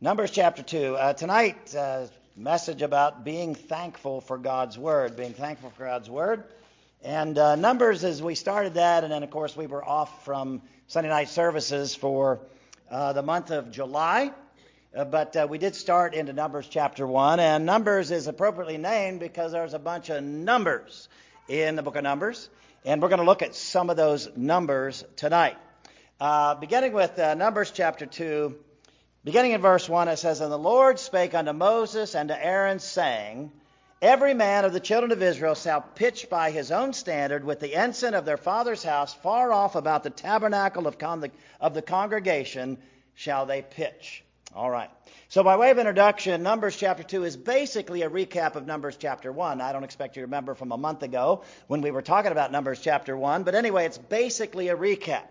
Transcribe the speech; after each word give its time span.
Numbers 0.00 0.30
chapter 0.30 0.62
2. 0.62 0.94
Uh, 0.94 1.12
tonight, 1.12 1.74
uh, 1.74 2.06
message 2.36 2.82
about 2.82 3.24
being 3.24 3.56
thankful 3.56 4.20
for 4.20 4.38
God's 4.38 4.78
Word, 4.78 5.16
being 5.16 5.32
thankful 5.32 5.70
for 5.70 5.86
God's 5.86 6.08
Word. 6.08 6.44
And 7.02 7.36
uh, 7.36 7.56
Numbers, 7.56 8.04
as 8.04 8.22
we 8.22 8.36
started 8.36 8.74
that, 8.74 9.02
and 9.02 9.12
then, 9.12 9.24
of 9.24 9.30
course, 9.30 9.56
we 9.56 9.66
were 9.66 9.84
off 9.84 10.24
from 10.24 10.62
Sunday 10.86 11.10
night 11.10 11.30
services 11.30 11.96
for 11.96 12.38
uh, 12.88 13.12
the 13.12 13.24
month 13.24 13.50
of 13.50 13.72
July. 13.72 14.30
Uh, 14.96 15.04
but 15.04 15.34
uh, 15.34 15.48
we 15.50 15.58
did 15.58 15.74
start 15.74 16.14
into 16.14 16.32
Numbers 16.32 16.68
chapter 16.70 17.04
1. 17.04 17.40
And 17.40 17.66
Numbers 17.66 18.12
is 18.12 18.28
appropriately 18.28 18.78
named 18.78 19.18
because 19.18 19.50
there's 19.50 19.74
a 19.74 19.80
bunch 19.80 20.10
of 20.10 20.22
numbers 20.22 21.08
in 21.48 21.74
the 21.74 21.82
book 21.82 21.96
of 21.96 22.04
Numbers. 22.04 22.48
And 22.84 23.02
we're 23.02 23.08
going 23.08 23.18
to 23.18 23.26
look 23.26 23.42
at 23.42 23.56
some 23.56 23.90
of 23.90 23.96
those 23.96 24.28
numbers 24.36 25.02
tonight. 25.16 25.56
beginning 26.60 26.92
with 26.92 27.18
Numbers 27.18 27.72
chapter 27.72 28.06
2. 28.06 28.54
Beginning 29.24 29.52
in 29.52 29.60
verse 29.60 29.88
1, 29.88 30.08
it 30.08 30.16
says, 30.18 30.40
And 30.40 30.52
the 30.52 30.58
Lord 30.58 30.98
spake 30.98 31.34
unto 31.34 31.52
Moses 31.52 32.14
and 32.14 32.28
to 32.28 32.44
Aaron, 32.44 32.78
saying, 32.78 33.52
Every 34.00 34.32
man 34.32 34.64
of 34.64 34.72
the 34.72 34.78
children 34.78 35.10
of 35.10 35.22
Israel 35.22 35.56
shall 35.56 35.80
pitch 35.80 36.30
by 36.30 36.52
his 36.52 36.70
own 36.70 36.92
standard 36.92 37.44
with 37.44 37.58
the 37.58 37.74
ensign 37.74 38.14
of 38.14 38.24
their 38.24 38.36
father's 38.36 38.84
house 38.84 39.12
far 39.12 39.52
off 39.52 39.74
about 39.74 40.04
the 40.04 40.10
tabernacle 40.10 40.86
of, 40.86 40.98
con- 40.98 41.32
of 41.60 41.74
the 41.74 41.82
congregation 41.82 42.78
shall 43.14 43.44
they 43.44 43.60
pitch. 43.60 44.22
All 44.54 44.70
right. 44.70 44.88
So, 45.28 45.42
by 45.42 45.56
way 45.56 45.70
of 45.70 45.78
introduction, 45.78 46.44
Numbers 46.44 46.76
chapter 46.76 47.02
2 47.02 47.24
is 47.24 47.36
basically 47.36 48.02
a 48.02 48.08
recap 48.08 48.54
of 48.54 48.66
Numbers 48.66 48.96
chapter 48.96 49.32
1. 49.32 49.60
I 49.60 49.72
don't 49.72 49.84
expect 49.84 50.16
you 50.16 50.22
to 50.22 50.26
remember 50.26 50.54
from 50.54 50.70
a 50.70 50.78
month 50.78 51.02
ago 51.02 51.42
when 51.66 51.80
we 51.80 51.90
were 51.90 52.00
talking 52.00 52.30
about 52.30 52.52
Numbers 52.52 52.80
chapter 52.80 53.16
1, 53.16 53.42
but 53.42 53.56
anyway, 53.56 53.84
it's 53.84 53.98
basically 53.98 54.68
a 54.68 54.76
recap. 54.76 55.24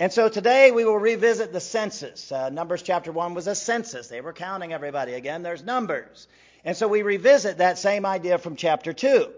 And 0.00 0.10
so 0.10 0.30
today 0.30 0.70
we 0.70 0.86
will 0.86 0.96
revisit 0.96 1.52
the 1.52 1.60
census. 1.60 2.32
Uh, 2.32 2.48
Numbers 2.48 2.80
chapter 2.80 3.12
1 3.12 3.34
was 3.34 3.46
a 3.46 3.54
census. 3.54 4.08
They 4.08 4.22
were 4.22 4.32
counting 4.32 4.72
everybody. 4.72 5.12
Again, 5.12 5.42
there's 5.42 5.62
numbers. 5.62 6.26
And 6.64 6.74
so 6.74 6.88
we 6.88 7.02
revisit 7.02 7.58
that 7.58 7.76
same 7.76 8.06
idea 8.06 8.38
from 8.38 8.56
chapter 8.56 8.94
2. 8.94 9.28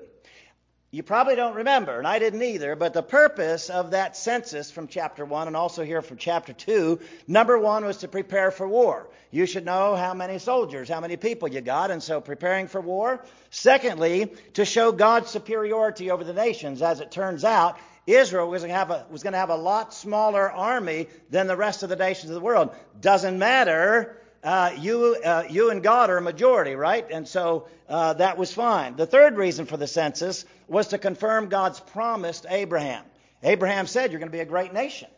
You 0.93 1.03
probably 1.03 1.35
don't 1.35 1.57
remember, 1.57 1.99
and 1.99 2.07
I 2.07 2.21
didn't 2.21 2.43
either, 2.43 2.77
but 2.77 2.93
the 2.93 3.03
purpose 3.03 3.71
of 3.71 3.91
that 3.91 4.17
census 4.17 4.71
from 4.71 4.87
chapter 4.87 5.25
1 5.25 5.49
and 5.49 5.57
also 5.57 5.83
here 5.83 6.01
from 6.01 6.17
chapter 6.19 6.53
2, 6.53 7.01
number 7.27 7.59
1 7.59 7.85
was 7.85 7.97
to 7.99 8.09
prepare 8.09 8.53
for 8.53 8.69
war. 8.69 9.09
You 9.33 9.47
should 9.47 9.65
know 9.65 9.97
how 9.97 10.15
many 10.15 10.39
soldiers, 10.39 10.89
how 10.89 11.01
many 11.01 11.17
people 11.17 11.49
you 11.49 11.61
got, 11.61 11.91
and 11.91 12.01
so 12.03 12.21
preparing 12.21 12.69
for 12.69 12.81
war. 12.81 13.25
Secondly, 13.51 14.33
to 14.55 14.65
show 14.65 14.93
God's 14.93 15.31
superiority 15.31 16.13
over 16.13 16.23
the 16.23 16.35
nations. 16.35 16.83
As 16.83 17.01
it 17.01 17.11
turns 17.11 17.43
out, 17.43 17.79
Israel 18.07 18.49
was 18.49 18.63
going 18.63 18.73
to 18.73 18.79
have 18.79 18.91
a, 18.91 19.07
was 19.11 19.23
going 19.23 19.33
to 19.33 19.39
have 19.39 19.51
a 19.51 19.57
lot 19.57 19.95
smaller 19.95 20.51
army 20.51 21.09
than 21.31 21.47
the 21.47 21.57
rest 21.57 21.83
of 21.83 21.89
the 21.89 21.97
nations 21.97 22.31
of 22.31 22.35
the 22.35 22.41
world. 22.41 22.75
Doesn't 23.01 23.39
matter. 23.39 24.17
Uh, 24.43 24.73
you, 24.77 25.17
uh, 25.25 25.45
you 25.49 25.71
and 25.71 25.85
God 25.85 26.11
are 26.11 26.17
a 26.17 26.23
majority, 26.23 26.75
right? 26.75 27.07
And 27.11 27.29
so 27.29 27.69
uh, 27.89 28.15
that 28.15 28.37
was 28.37 28.53
fine. 28.53 28.97
The 28.97 29.07
third 29.07 29.37
reason 29.37 29.67
for 29.67 29.77
the 29.77 29.87
census 29.87 30.45
was 30.67 30.89
to 30.89 30.99
confirm 30.99 31.49
God's 31.49 31.79
promise 31.79 32.41
to 32.41 32.53
Abraham. 32.53 33.05
Abraham 33.45 33.87
said, 33.87 34.11
You're 34.11 34.19
going 34.19 34.31
to 34.31 34.37
be 34.37 34.41
a 34.41 34.45
great 34.45 34.73
nation. 34.73 35.09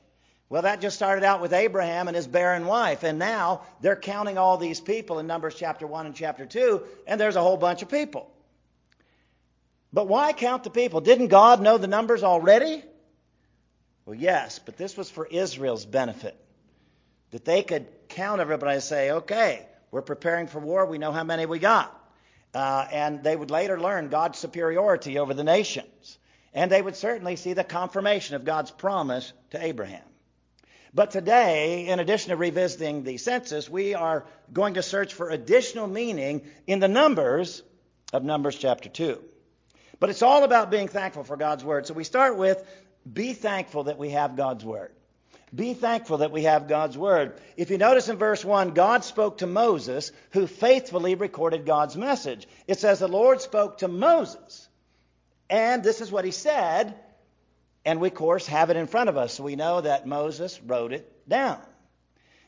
Well, 0.50 0.62
that 0.62 0.82
just 0.82 0.96
started 0.96 1.24
out 1.24 1.40
with 1.40 1.54
Abraham 1.54 2.06
and 2.06 2.14
his 2.14 2.26
barren 2.26 2.66
wife, 2.66 3.02
and 3.02 3.18
now 3.18 3.62
they're 3.80 3.96
counting 3.96 4.36
all 4.36 4.58
these 4.58 4.78
people 4.78 5.18
in 5.18 5.26
Numbers 5.26 5.54
chapter 5.54 5.86
1 5.86 6.06
and 6.06 6.14
chapter 6.14 6.44
2, 6.44 6.82
and 7.06 7.18
there's 7.18 7.36
a 7.36 7.40
whole 7.40 7.56
bunch 7.56 7.82
of 7.82 7.88
people. 7.88 8.30
But 9.94 10.08
why 10.08 10.32
count 10.32 10.64
the 10.64 10.70
people? 10.70 11.00
Didn't 11.00 11.28
God 11.28 11.62
know 11.62 11.78
the 11.78 11.86
numbers 11.86 12.24
already? 12.24 12.82
Well, 14.04 14.16
yes, 14.16 14.58
but 14.58 14.76
this 14.76 14.96
was 14.96 15.08
for 15.08 15.24
Israel's 15.24 15.86
benefit. 15.86 16.36
That 17.30 17.44
they 17.44 17.62
could 17.62 17.86
count 18.08 18.40
everybody 18.40 18.74
and 18.74 18.82
say, 18.82 19.12
okay, 19.12 19.64
we're 19.92 20.02
preparing 20.02 20.48
for 20.48 20.58
war, 20.58 20.84
we 20.84 20.98
know 20.98 21.12
how 21.12 21.22
many 21.22 21.46
we 21.46 21.60
got. 21.60 21.96
Uh, 22.52 22.84
and 22.90 23.22
they 23.22 23.36
would 23.36 23.52
later 23.52 23.80
learn 23.80 24.08
God's 24.08 24.40
superiority 24.40 25.20
over 25.20 25.32
the 25.32 25.44
nations. 25.44 26.18
And 26.52 26.72
they 26.72 26.82
would 26.82 26.96
certainly 26.96 27.36
see 27.36 27.52
the 27.52 27.62
confirmation 27.62 28.34
of 28.34 28.44
God's 28.44 28.72
promise 28.72 29.32
to 29.50 29.64
Abraham. 29.64 30.02
But 30.92 31.12
today, 31.12 31.86
in 31.86 32.00
addition 32.00 32.30
to 32.30 32.36
revisiting 32.36 33.04
the 33.04 33.16
census, 33.16 33.70
we 33.70 33.94
are 33.94 34.26
going 34.52 34.74
to 34.74 34.82
search 34.82 35.14
for 35.14 35.30
additional 35.30 35.86
meaning 35.86 36.42
in 36.66 36.80
the 36.80 36.88
numbers 36.88 37.62
of 38.12 38.24
Numbers 38.24 38.56
chapter 38.56 38.88
2. 38.88 39.22
But 40.00 40.10
it's 40.10 40.22
all 40.22 40.44
about 40.44 40.70
being 40.70 40.88
thankful 40.88 41.24
for 41.24 41.36
God's 41.36 41.64
Word. 41.64 41.86
So 41.86 41.94
we 41.94 42.04
start 42.04 42.36
with 42.36 42.62
be 43.10 43.32
thankful 43.32 43.84
that 43.84 43.98
we 43.98 44.10
have 44.10 44.36
God's 44.36 44.64
Word. 44.64 44.92
Be 45.54 45.74
thankful 45.74 46.18
that 46.18 46.32
we 46.32 46.44
have 46.44 46.68
God's 46.68 46.98
Word. 46.98 47.38
If 47.56 47.70
you 47.70 47.78
notice 47.78 48.08
in 48.08 48.16
verse 48.16 48.44
1, 48.44 48.70
God 48.70 49.04
spoke 49.04 49.38
to 49.38 49.46
Moses, 49.46 50.10
who 50.30 50.46
faithfully 50.46 51.14
recorded 51.14 51.66
God's 51.66 51.96
message. 51.96 52.48
It 52.66 52.80
says 52.80 52.98
the 52.98 53.08
Lord 53.08 53.40
spoke 53.40 53.78
to 53.78 53.88
Moses. 53.88 54.68
And 55.48 55.84
this 55.84 56.00
is 56.00 56.10
what 56.10 56.24
he 56.24 56.32
said. 56.32 56.94
And 57.84 58.00
we, 58.00 58.08
of 58.08 58.14
course, 58.14 58.46
have 58.46 58.70
it 58.70 58.76
in 58.76 58.86
front 58.86 59.10
of 59.10 59.16
us. 59.16 59.38
We 59.38 59.54
know 59.54 59.80
that 59.80 60.06
Moses 60.06 60.60
wrote 60.62 60.92
it 60.92 61.28
down. 61.28 61.60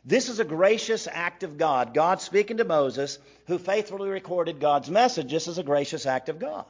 This 0.04 0.28
is 0.28 0.40
a 0.40 0.44
gracious 0.44 1.06
act 1.10 1.42
of 1.42 1.58
God. 1.58 1.92
God 1.92 2.20
speaking 2.20 2.56
to 2.56 2.64
Moses, 2.64 3.18
who 3.46 3.58
faithfully 3.58 4.08
recorded 4.08 4.60
God's 4.60 4.90
message. 4.90 5.30
This 5.30 5.48
is 5.48 5.58
a 5.58 5.64
gracious 5.64 6.06
act 6.06 6.28
of 6.28 6.38
God. 6.38 6.64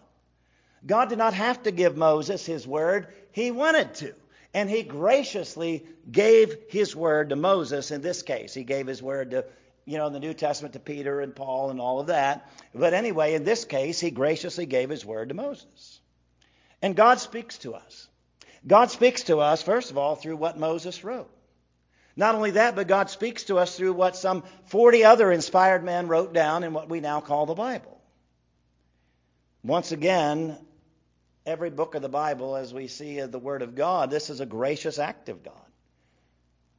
God 0.86 1.08
did 1.08 1.18
not 1.18 1.34
have 1.34 1.62
to 1.64 1.70
give 1.70 1.96
Moses 1.96 2.46
his 2.46 2.66
word, 2.66 3.08
he 3.32 3.50
wanted 3.50 3.94
to. 3.96 4.14
And 4.54 4.70
he 4.70 4.82
graciously 4.82 5.84
gave 6.10 6.56
his 6.68 6.96
word 6.96 7.30
to 7.30 7.36
Moses 7.36 7.90
in 7.90 8.00
this 8.00 8.22
case. 8.22 8.54
He 8.54 8.64
gave 8.64 8.86
his 8.86 9.02
word 9.02 9.32
to, 9.32 9.44
you 9.84 9.98
know, 9.98 10.06
in 10.06 10.12
the 10.12 10.20
New 10.20 10.32
Testament 10.32 10.74
to 10.74 10.80
Peter 10.80 11.20
and 11.20 11.34
Paul 11.36 11.70
and 11.70 11.80
all 11.80 12.00
of 12.00 12.06
that. 12.06 12.48
But 12.74 12.94
anyway, 12.94 13.34
in 13.34 13.44
this 13.44 13.64
case, 13.64 14.00
he 14.00 14.10
graciously 14.10 14.64
gave 14.64 14.88
his 14.88 15.04
word 15.04 15.28
to 15.28 15.34
Moses. 15.34 16.00
And 16.80 16.96
God 16.96 17.18
speaks 17.20 17.58
to 17.58 17.74
us. 17.74 18.08
God 18.66 18.90
speaks 18.90 19.24
to 19.24 19.40
us, 19.40 19.62
first 19.62 19.90
of 19.90 19.98
all, 19.98 20.16
through 20.16 20.36
what 20.36 20.58
Moses 20.58 21.04
wrote. 21.04 21.30
Not 22.16 22.34
only 22.34 22.52
that, 22.52 22.74
but 22.74 22.88
God 22.88 23.10
speaks 23.10 23.44
to 23.44 23.58
us 23.58 23.76
through 23.76 23.92
what 23.92 24.16
some 24.16 24.42
40 24.66 25.04
other 25.04 25.30
inspired 25.30 25.84
men 25.84 26.08
wrote 26.08 26.32
down 26.32 26.64
in 26.64 26.72
what 26.72 26.88
we 26.88 27.00
now 27.00 27.20
call 27.20 27.44
the 27.44 27.54
Bible. 27.54 28.00
Once 29.62 29.92
again, 29.92 30.56
every 31.46 31.70
book 31.70 31.94
of 31.94 32.02
the 32.02 32.08
Bible, 32.08 32.56
as 32.56 32.74
we 32.74 32.88
see 32.88 33.20
the 33.20 33.38
Word 33.38 33.62
of 33.62 33.74
God, 33.74 34.10
this 34.10 34.28
is 34.28 34.40
a 34.40 34.46
gracious 34.46 34.98
act 34.98 35.28
of 35.28 35.44
God. 35.44 35.54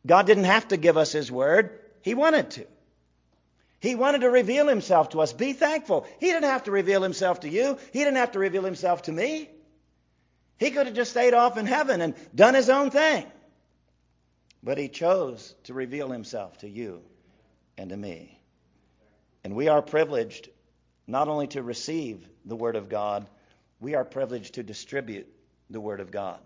God 0.05 0.27
didn't 0.27 0.43
have 0.43 0.67
to 0.67 0.77
give 0.77 0.97
us 0.97 1.11
His 1.11 1.31
Word, 1.31 1.79
He 2.01 2.13
wanted 2.13 2.51
to. 2.51 2.67
He 3.79 3.95
wanted 3.95 4.21
to 4.21 4.29
reveal 4.29 4.67
Himself 4.67 5.09
to 5.09 5.21
us. 5.21 5.33
Be 5.33 5.53
thankful. 5.53 6.05
He 6.19 6.27
didn't 6.27 6.49
have 6.49 6.63
to 6.63 6.71
reveal 6.71 7.01
Himself 7.01 7.39
to 7.41 7.49
you, 7.49 7.77
He 7.93 7.99
didn't 7.99 8.17
have 8.17 8.33
to 8.33 8.39
reveal 8.39 8.63
Himself 8.63 9.03
to 9.03 9.11
me. 9.11 9.49
He 10.59 10.71
could 10.71 10.87
have 10.87 10.95
just 10.95 11.11
stayed 11.11 11.33
off 11.33 11.57
in 11.57 11.65
heaven 11.65 12.01
and 12.01 12.15
done 12.35 12.53
His 12.53 12.69
own 12.69 12.91
thing. 12.91 13.25
But 14.63 14.77
He 14.77 14.89
chose 14.89 15.55
to 15.63 15.73
reveal 15.73 16.09
Himself 16.11 16.57
to 16.59 16.69
you 16.69 17.01
and 17.77 17.89
to 17.91 17.97
me. 17.97 18.39
And 19.43 19.55
we 19.55 19.69
are 19.69 19.81
privileged 19.81 20.49
not 21.05 21.29
only 21.29 21.47
to 21.47 21.63
receive 21.63 22.27
the 22.43 22.55
Word 22.55 22.75
of 22.75 22.89
God, 22.89 23.27
we 23.79 23.95
are 23.95 24.03
privileged 24.03 24.55
to 24.55 24.63
distribute 24.63 25.27
the 25.69 25.79
Word 25.79 25.99
of 25.99 26.11
God. 26.11 26.39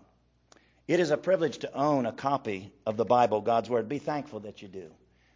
It 0.88 1.00
is 1.00 1.10
a 1.10 1.16
privilege 1.16 1.58
to 1.58 1.72
own 1.72 2.06
a 2.06 2.12
copy 2.12 2.72
of 2.86 2.96
the 2.96 3.04
Bible, 3.04 3.40
God's 3.40 3.70
Word. 3.70 3.88
Be 3.88 3.98
thankful 3.98 4.40
that 4.40 4.62
you 4.62 4.68
do, 4.68 4.90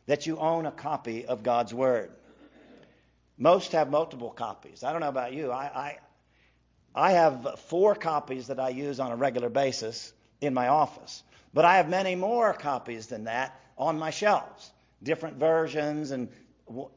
that 0.07 0.27
you 0.27 0.39
own 0.39 0.67
a 0.67 0.73
copy 0.73 1.25
of 1.25 1.43
God's 1.43 1.73
Word. 1.73 2.11
Most 3.39 3.73
have 3.73 3.91
multiple 3.91 4.31
copies. 4.31 4.83
I 4.83 4.93
don't 4.93 5.01
know 5.01 5.09
about 5.09 5.33
you. 5.33 5.51
I, 5.51 5.65
I, 5.65 5.99
I 6.95 7.13
have 7.13 7.61
four 7.67 7.95
copies 7.95 8.49
that 8.49 8.59
I 8.59 8.71
use 8.71 8.99
on 8.99 9.13
a 9.13 9.17
regular 9.17 9.49
basis 9.49 10.13
in 10.41 10.55
my 10.55 10.69
office, 10.69 11.23
but 11.53 11.65
I 11.65 11.77
have 11.77 11.89
many 11.89 12.15
more 12.15 12.53
copies 12.53 13.07
than 13.07 13.25
that 13.25 13.61
on 13.79 13.99
my 13.99 14.11
shelves, 14.11 14.73
different 15.03 15.37
versions 15.37 16.11
and 16.11 16.29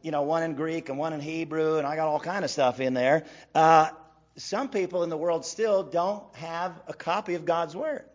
you 0.02 0.12
know, 0.12 0.24
one 0.24 0.44
in 0.44 0.56
Greek 0.56 0.90
and 0.90 0.98
one 0.98 1.14
in 1.14 1.20
Hebrew, 1.20 1.78
and 1.78 1.86
I 1.86 1.96
got 1.96 2.08
all 2.08 2.20
kind 2.20 2.44
of 2.44 2.50
stuff 2.50 2.80
in 2.80 2.94
there. 2.94 3.26
Uh, 3.54 3.90
some 4.40 4.70
people 4.70 5.04
in 5.04 5.10
the 5.10 5.18
world 5.18 5.46
still 5.46 5.84
don't 5.84 6.24
have 6.36 6.80
a 6.88 6.94
copy 6.94 7.36
of 7.36 7.46
God's 7.46 7.76
Word. 7.76 8.06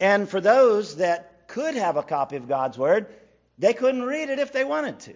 And 0.00 0.28
for 0.28 0.40
those 0.40 0.96
that 0.96 1.48
could 1.48 1.74
have 1.74 1.96
a 1.96 2.02
copy 2.02 2.36
of 2.36 2.46
God's 2.46 2.76
Word, 2.76 3.06
they 3.58 3.72
couldn't 3.72 4.02
read 4.02 4.28
it 4.28 4.38
if 4.38 4.52
they 4.52 4.64
wanted 4.64 5.00
to. 5.00 5.14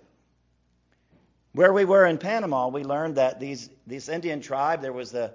Where 1.52 1.72
we 1.72 1.84
were 1.84 2.06
in 2.06 2.16
Panama, 2.16 2.68
we 2.68 2.82
learned 2.82 3.16
that 3.16 3.38
these 3.38 3.68
this 3.86 4.08
Indian 4.08 4.40
tribe, 4.40 4.80
there 4.80 4.92
was 4.92 5.10
the 5.10 5.34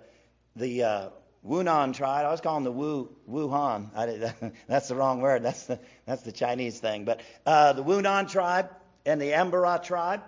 the 0.56 0.84
uh, 0.84 1.10
Wounaan 1.48 1.94
tribe. 1.94 2.26
I 2.26 2.32
was 2.32 2.42
calling 2.42 2.64
the 2.64 2.72
Wu 2.72 3.10
Wuhan. 3.30 3.90
I, 3.96 4.52
that's 4.68 4.88
the 4.88 4.96
wrong 4.96 5.22
word. 5.22 5.44
That's 5.44 5.68
the 5.68 5.80
that's 6.06 6.24
the 6.24 6.32
Chinese 6.32 6.80
thing. 6.80 7.06
But 7.06 7.22
uh, 7.46 7.74
the 7.74 7.84
Wounaan 7.84 8.30
tribe 8.30 8.72
and 9.06 9.22
the 9.22 9.32
Embera 9.32 9.84
tribe, 9.84 10.24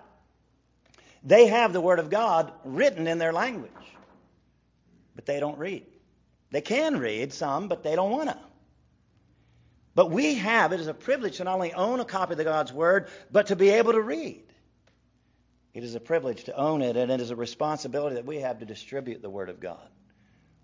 they 1.24 1.48
have 1.48 1.72
the 1.72 1.80
Word 1.80 1.98
of 1.98 2.08
God 2.08 2.52
written 2.64 3.08
in 3.08 3.18
their 3.18 3.32
language 3.32 3.72
but 5.20 5.26
they 5.26 5.38
don't 5.38 5.58
read. 5.58 5.84
They 6.50 6.62
can 6.62 6.98
read 6.98 7.34
some, 7.34 7.68
but 7.68 7.82
they 7.82 7.94
don't 7.94 8.10
want 8.10 8.30
to. 8.30 8.38
But 9.94 10.10
we 10.10 10.36
have, 10.36 10.72
it 10.72 10.80
is 10.80 10.86
a 10.86 10.94
privilege 10.94 11.36
to 11.36 11.44
not 11.44 11.56
only 11.56 11.74
own 11.74 12.00
a 12.00 12.06
copy 12.06 12.32
of 12.32 12.38
the 12.38 12.44
God's 12.44 12.72
Word, 12.72 13.08
but 13.30 13.48
to 13.48 13.56
be 13.56 13.68
able 13.68 13.92
to 13.92 14.00
read. 14.00 14.44
It 15.74 15.84
is 15.84 15.94
a 15.94 16.00
privilege 16.00 16.44
to 16.44 16.56
own 16.56 16.80
it, 16.80 16.96
and 16.96 17.12
it 17.12 17.20
is 17.20 17.30
a 17.30 17.36
responsibility 17.36 18.14
that 18.14 18.24
we 18.24 18.36
have 18.36 18.60
to 18.60 18.64
distribute 18.64 19.20
the 19.20 19.28
Word 19.28 19.50
of 19.50 19.60
God. 19.60 19.86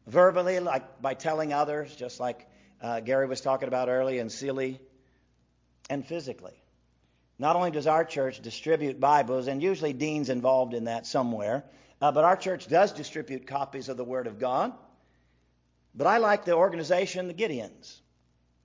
Verbally, 0.06 0.58
like 0.58 1.02
by 1.02 1.12
telling 1.12 1.52
others, 1.52 1.94
just 1.94 2.18
like 2.18 2.48
uh, 2.80 3.00
Gary 3.00 3.26
was 3.26 3.42
talking 3.42 3.68
about 3.68 3.90
earlier, 3.90 4.22
and 4.22 4.32
Sealy, 4.32 4.80
and 5.90 6.02
physically. 6.02 6.62
Not 7.38 7.56
only 7.56 7.72
does 7.72 7.86
our 7.86 8.06
church 8.06 8.40
distribute 8.40 8.98
Bibles, 8.98 9.48
and 9.48 9.62
usually 9.62 9.92
Dean's 9.92 10.30
involved 10.30 10.72
in 10.72 10.84
that 10.84 11.06
somewhere, 11.06 11.64
uh, 12.00 12.12
but 12.12 12.24
our 12.24 12.36
church 12.36 12.68
does 12.68 12.92
distribute 12.92 13.46
copies 13.46 13.88
of 13.88 13.96
the 13.96 14.04
Word 14.04 14.26
of 14.26 14.38
God. 14.38 14.72
But 15.94 16.06
I 16.06 16.18
like 16.18 16.44
the 16.44 16.52
organization, 16.52 17.26
the 17.26 17.34
Gideons. 17.34 18.00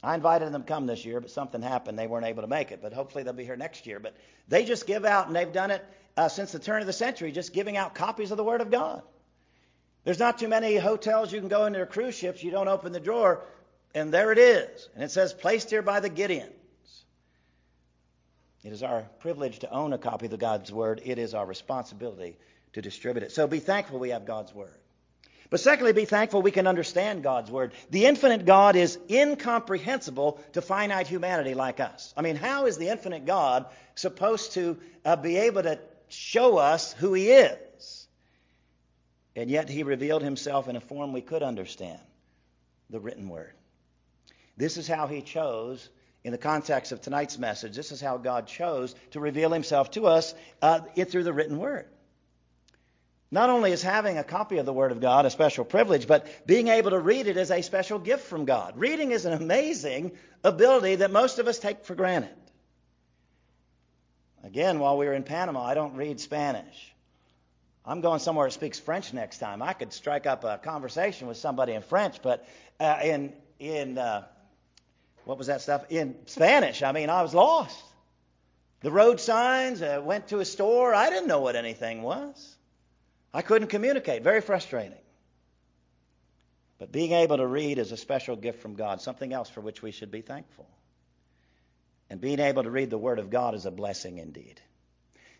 I 0.03 0.15
invited 0.15 0.51
them 0.51 0.63
to 0.63 0.67
come 0.67 0.85
this 0.85 1.05
year, 1.05 1.21
but 1.21 1.29
something 1.29 1.61
happened. 1.61 1.97
They 1.97 2.07
weren't 2.07 2.25
able 2.25 2.41
to 2.41 2.47
make 2.47 2.71
it. 2.71 2.81
But 2.81 2.91
hopefully 2.91 3.23
they'll 3.23 3.33
be 3.33 3.45
here 3.45 3.55
next 3.55 3.87
year. 3.87 3.99
But 3.99 4.17
they 4.47 4.65
just 4.65 4.85
give 4.85 5.05
out, 5.05 5.27
and 5.27 5.35
they've 5.35 5.51
done 5.51 5.71
it 5.71 5.85
uh, 6.17 6.27
since 6.27 6.51
the 6.51 6.59
turn 6.59 6.81
of 6.81 6.87
the 6.87 6.93
century, 6.93 7.31
just 7.31 7.53
giving 7.53 7.77
out 7.77 7.95
copies 7.95 8.31
of 8.31 8.37
the 8.37 8.43
Word 8.43 8.61
of 8.61 8.69
God. 8.69 9.03
There's 10.03 10.19
not 10.19 10.39
too 10.39 10.47
many 10.47 10.75
hotels 10.75 11.31
you 11.31 11.39
can 11.39 11.49
go 11.49 11.65
into 11.65 11.77
their 11.77 11.85
cruise 11.85 12.15
ships. 12.15 12.43
You 12.43 12.51
don't 12.51 12.67
open 12.67 12.91
the 12.91 12.99
drawer, 12.99 13.45
and 13.93 14.11
there 14.11 14.31
it 14.31 14.39
is. 14.39 14.89
And 14.95 15.03
it 15.03 15.11
says, 15.11 15.31
placed 15.31 15.69
here 15.69 15.83
by 15.83 15.99
the 15.99 16.09
Gideons. 16.09 16.49
It 18.63 18.73
is 18.73 18.83
our 18.83 19.03
privilege 19.19 19.59
to 19.59 19.71
own 19.71 19.93
a 19.93 19.97
copy 19.97 20.25
of 20.25 20.39
God's 20.39 20.71
Word. 20.71 21.01
It 21.05 21.17
is 21.17 21.33
our 21.33 21.45
responsibility 21.45 22.37
to 22.73 22.81
distribute 22.81 23.23
it. 23.23 23.31
So 23.31 23.47
be 23.47 23.59
thankful 23.59 23.99
we 23.99 24.09
have 24.09 24.25
God's 24.25 24.53
Word. 24.53 24.73
But 25.49 25.59
secondly, 25.59 25.91
be 25.91 26.05
thankful 26.05 26.41
we 26.41 26.51
can 26.51 26.65
understand 26.65 27.23
God's 27.23 27.51
Word. 27.51 27.73
The 27.89 28.05
infinite 28.05 28.45
God 28.45 28.77
is 28.77 28.97
incomprehensible 29.09 30.39
to 30.53 30.61
finite 30.61 31.07
humanity 31.07 31.53
like 31.53 31.81
us. 31.81 32.13
I 32.15 32.21
mean, 32.21 32.37
how 32.37 32.67
is 32.67 32.77
the 32.77 32.87
infinite 32.87 33.25
God 33.25 33.65
supposed 33.95 34.53
to 34.53 34.79
uh, 35.03 35.17
be 35.17 35.37
able 35.37 35.63
to 35.63 35.79
show 36.07 36.57
us 36.57 36.93
who 36.93 37.13
He 37.13 37.31
is? 37.31 38.07
And 39.35 39.49
yet 39.49 39.69
He 39.69 39.83
revealed 39.83 40.23
Himself 40.23 40.69
in 40.69 40.77
a 40.77 40.81
form 40.81 41.11
we 41.11 41.21
could 41.21 41.43
understand 41.43 41.99
the 42.89 43.01
written 43.01 43.27
Word. 43.27 43.53
This 44.55 44.77
is 44.77 44.87
how 44.87 45.07
He 45.07 45.21
chose 45.21 45.89
in 46.23 46.31
the 46.31 46.37
context 46.37 46.91
of 46.91 47.01
tonight's 47.01 47.37
message, 47.37 47.75
this 47.75 47.91
is 47.91 47.99
how 47.99 48.17
God 48.17 48.47
chose 48.47 48.95
to 49.11 49.19
reveal 49.19 49.51
himself 49.51 49.91
to 49.91 50.05
us 50.05 50.35
uh, 50.61 50.79
through 50.79 51.23
the 51.23 51.33
written 51.33 51.57
word. 51.57 51.87
Not 53.33 53.49
only 53.49 53.71
is 53.71 53.81
having 53.81 54.17
a 54.17 54.25
copy 54.25 54.57
of 54.57 54.65
the 54.65 54.73
Word 54.73 54.91
of 54.91 54.99
God 54.99 55.25
a 55.25 55.29
special 55.29 55.63
privilege, 55.63 56.05
but 56.05 56.27
being 56.45 56.67
able 56.67 56.91
to 56.91 56.99
read 56.99 57.27
it 57.27 57.37
is 57.37 57.49
a 57.49 57.61
special 57.61 57.97
gift 57.97 58.25
from 58.25 58.43
God. 58.43 58.77
Reading 58.77 59.11
is 59.11 59.25
an 59.25 59.31
amazing 59.31 60.11
ability 60.43 60.95
that 60.95 61.11
most 61.11 61.39
of 61.39 61.47
us 61.47 61.57
take 61.57 61.85
for 61.85 61.95
granted. 61.95 62.35
Again, 64.43 64.79
while 64.79 64.97
we 64.97 65.05
were 65.05 65.13
in 65.13 65.23
Panama, 65.23 65.63
I 65.63 65.75
don't 65.75 65.95
read 65.95 66.19
Spanish. 66.19 66.93
I'm 67.85 68.01
going 68.01 68.19
somewhere 68.19 68.47
that 68.47 68.51
speaks 68.51 68.79
French 68.79 69.13
next 69.13 69.37
time. 69.37 69.61
I 69.61 69.73
could 69.73 69.93
strike 69.93 70.25
up 70.25 70.43
a 70.43 70.57
conversation 70.57 71.27
with 71.27 71.37
somebody 71.37 71.73
in 71.73 71.81
French, 71.81 72.21
but 72.21 72.45
uh, 72.79 72.99
in 73.03 73.33
in 73.59 73.97
uh, 73.97 74.25
what 75.23 75.37
was 75.37 75.47
that 75.47 75.61
stuff 75.61 75.85
in 75.89 76.15
Spanish? 76.25 76.83
I 76.83 76.91
mean, 76.91 77.09
I 77.09 77.21
was 77.21 77.33
lost. 77.33 77.81
The 78.81 78.91
road 78.91 79.19
signs. 79.19 79.81
Uh, 79.81 80.01
went 80.03 80.27
to 80.29 80.39
a 80.39 80.45
store. 80.45 80.93
I 80.93 81.09
didn't 81.09 81.27
know 81.27 81.41
what 81.41 81.55
anything 81.55 82.01
was. 82.01 82.57
I 83.33 83.41
couldn't 83.41 83.69
communicate. 83.69 84.23
Very 84.23 84.41
frustrating. 84.41 84.97
But 86.79 86.91
being 86.91 87.11
able 87.11 87.37
to 87.37 87.45
read 87.45 87.77
is 87.77 87.91
a 87.91 87.97
special 87.97 88.35
gift 88.35 88.61
from 88.61 88.75
God, 88.75 89.01
something 89.01 89.31
else 89.31 89.49
for 89.49 89.61
which 89.61 89.81
we 89.81 89.91
should 89.91 90.11
be 90.11 90.21
thankful. 90.21 90.67
And 92.09 92.19
being 92.19 92.39
able 92.39 92.63
to 92.63 92.71
read 92.71 92.89
the 92.89 92.97
Word 92.97 93.19
of 93.19 93.29
God 93.29 93.55
is 93.55 93.65
a 93.65 93.71
blessing 93.71 94.17
indeed. 94.17 94.59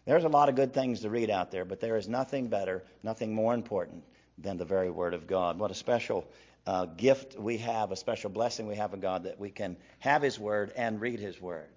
There's 0.05 0.23
a 0.23 0.29
lot 0.29 0.49
of 0.49 0.55
good 0.55 0.73
things 0.73 1.01
to 1.01 1.09
read 1.09 1.29
out 1.29 1.51
there, 1.51 1.65
but 1.65 1.79
there 1.79 1.97
is 1.97 2.07
nothing 2.07 2.47
better, 2.47 2.83
nothing 3.03 3.33
more 3.33 3.53
important 3.53 4.03
than 4.37 4.57
the 4.57 4.65
very 4.65 4.89
Word 4.89 5.13
of 5.13 5.27
God. 5.27 5.59
What 5.59 5.71
a 5.71 5.75
special 5.75 6.27
uh, 6.65 6.85
gift 6.85 7.37
we 7.37 7.57
have, 7.57 7.91
a 7.91 7.95
special 7.95 8.29
blessing 8.29 8.67
we 8.67 8.75
have 8.75 8.93
in 8.93 8.99
God 8.99 9.23
that 9.23 9.39
we 9.39 9.49
can 9.49 9.77
have 9.99 10.21
His 10.21 10.39
Word 10.39 10.71
and 10.75 11.01
read 11.01 11.19
His 11.19 11.41
Word. 11.41 11.67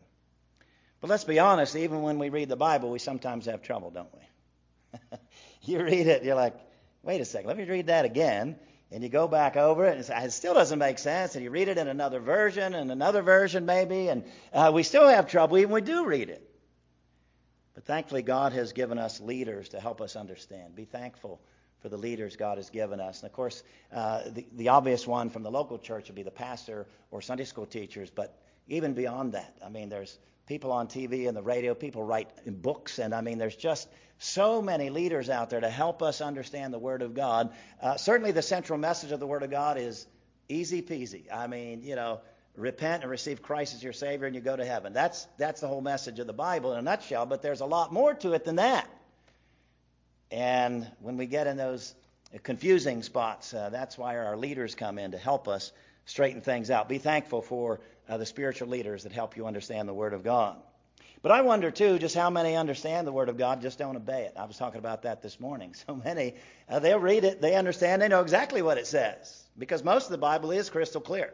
But 1.01 1.11
let's 1.11 1.25
be 1.25 1.39
honest, 1.39 1.75
even 1.75 2.03
when 2.03 2.19
we 2.19 2.29
read 2.29 2.49
the 2.49 2.57
Bible, 2.57 2.91
we 2.91 2.99
sometimes 2.99 3.47
have 3.47 3.63
trouble, 3.63 3.91
don't 3.91 4.15
we? 4.15 5.19
you 5.69 5.83
read 5.83 6.07
it, 6.07 6.25
you're 6.25 6.35
like, 6.35 6.55
wait 7.03 7.21
a 7.21 7.25
second, 7.25 7.49
let 7.49 7.57
me 7.57 7.65
read 7.65 7.87
that 7.87 8.05
again. 8.05 8.57
And 8.91 9.03
you 9.03 9.09
go 9.09 9.27
back 9.27 9.57
over 9.57 9.87
it, 9.87 10.09
and 10.09 10.25
it 10.25 10.31
still 10.31 10.55
doesn't 10.55 10.79
make 10.79 10.99
sense. 10.99 11.35
And 11.35 11.43
you 11.43 11.51
read 11.51 11.69
it 11.69 11.79
in 11.79 11.89
another 11.89 12.21
version, 12.21 12.75
and 12.75 12.93
another 12.93 13.23
version 13.23 13.67
maybe, 13.67 14.09
and 14.09 14.25
uh, 14.53 14.71
we 14.73 14.85
still 14.85 15.09
have 15.09 15.27
trouble 15.27 15.59
even 15.59 15.73
we 15.73 15.81
do 15.81 16.05
read 16.05 16.29
it. 16.29 16.49
But 17.75 17.85
thankfully, 17.85 18.23
God 18.23 18.53
has 18.53 18.73
given 18.73 18.99
us 18.99 19.21
leaders 19.21 19.71
to 19.71 19.81
help 19.81 20.01
us 20.01 20.15
understand. 20.15 20.77
Be 20.77 20.85
thankful 20.85 21.41
for 21.81 21.89
the 21.89 21.97
leaders 21.97 22.37
God 22.37 22.59
has 22.59 22.71
given 22.71 23.01
us. 23.01 23.21
And 23.21 23.29
of 23.29 23.35
course, 23.35 23.65
uh, 23.93 24.23
the, 24.31 24.47
the 24.53 24.69
obvious 24.69 25.07
one 25.07 25.29
from 25.29 25.43
the 25.43 25.51
local 25.51 25.79
church 25.79 26.09
would 26.09 26.15
be 26.15 26.23
the 26.23 26.31
pastor 26.31 26.87
or 27.11 27.21
Sunday 27.21 27.45
school 27.45 27.67
teachers. 27.67 28.11
But 28.11 28.39
even 28.69 28.95
beyond 28.95 29.33
that, 29.33 29.57
I 29.65 29.71
mean, 29.71 29.89
there's 29.89 30.19
people 30.47 30.73
on 30.73 30.89
TV 30.89 31.27
and 31.29 31.37
the 31.37 31.43
radio, 31.43 31.75
people 31.75 32.03
write 32.03 32.29
books, 32.63 32.99
and 32.99 33.15
I 33.15 33.21
mean, 33.21 33.39
there's 33.39 33.57
just 33.57 33.89
so 34.19 34.63
many 34.63 34.91
leaders 34.91 35.29
out 35.29 35.51
there 35.51 35.61
to 35.61 35.71
help 35.71 36.03
us 36.03 36.21
understand 36.21 36.73
the 36.73 36.79
Word 36.79 37.03
of 37.03 37.15
God. 37.15 37.53
Uh, 37.81 37.97
certainly, 37.97 38.33
the 38.33 38.43
central 38.43 38.79
message 38.79 39.13
of 39.13 39.21
the 39.21 39.27
Word 39.27 39.43
of 39.43 39.51
God 39.51 39.79
is 39.79 40.07
easy 40.49 40.83
peasy. 40.83 41.25
I 41.33 41.47
mean, 41.47 41.83
you 41.83 41.97
know, 41.97 42.21
repent 42.57 43.03
and 43.03 43.11
receive 43.11 43.43
Christ 43.43 43.75
as 43.75 43.83
your 43.83 43.93
Savior, 43.93 44.27
and 44.27 44.35
you 44.35 44.41
go 44.41 44.57
to 44.57 44.65
heaven. 44.65 44.93
That's 44.93 45.27
that's 45.39 45.61
the 45.61 45.69
whole 45.69 45.81
message 45.81 46.19
of 46.19 46.27
the 46.27 46.33
Bible 46.33 46.73
in 46.73 46.79
a 46.79 46.83
nutshell. 46.83 47.27
But 47.27 47.43
there's 47.43 47.61
a 47.61 47.67
lot 47.67 47.93
more 47.93 48.15
to 48.15 48.33
it 48.33 48.45
than 48.45 48.57
that. 48.57 48.89
And 50.31 50.91
when 51.01 51.17
we 51.17 51.27
get 51.27 51.47
in 51.47 51.57
those 51.57 51.95
confusing 52.43 53.03
spots, 53.03 53.55
uh, 53.55 53.71
that's 53.71 53.97
why 53.97 54.17
our 54.19 54.37
leaders 54.37 54.75
come 54.75 54.99
in 54.99 55.13
to 55.13 55.19
help 55.19 55.49
us 55.49 55.73
straighten 56.07 56.41
things 56.41 56.71
out. 56.71 56.89
Be 56.89 56.99
thankful 56.99 57.43
for 57.43 57.81
uh, 58.09 58.17
the 58.17 58.27
spiritual 58.27 58.69
leaders 58.69 59.05
that 59.05 59.13
help 59.13 59.37
you 59.37 59.47
understand 59.47 59.89
the 59.89 59.95
Word 59.95 60.13
of 60.13 60.23
God. 60.23 60.57
But 61.23 61.33
I 61.33 61.41
wonder, 61.41 61.71
too, 61.71 61.99
just 61.99 62.15
how 62.15 62.29
many 62.29 62.55
understand 62.55 63.07
the 63.07 63.13
Word 63.13 63.31
of 63.31 63.39
God, 63.39 63.63
just 63.63 63.79
don't 63.79 63.97
obey 63.97 64.25
it. 64.25 64.35
I 64.37 64.45
was 64.45 64.59
talking 64.59 64.79
about 64.79 65.03
that 65.03 65.23
this 65.23 65.41
morning. 65.41 65.75
So 65.87 65.97
many, 65.97 66.35
uh, 66.69 66.81
they'll 66.81 66.99
read 66.99 67.25
it, 67.25 67.41
they 67.41 67.55
understand, 67.55 68.03
they 68.03 68.09
know 68.09 68.21
exactly 68.21 68.61
what 68.61 68.77
it 68.77 68.87
says, 68.87 69.43
because 69.57 69.83
most 69.83 70.05
of 70.05 70.11
the 70.11 70.19
Bible 70.19 70.51
is 70.51 70.69
crystal 70.69 71.01
clear, 71.01 71.33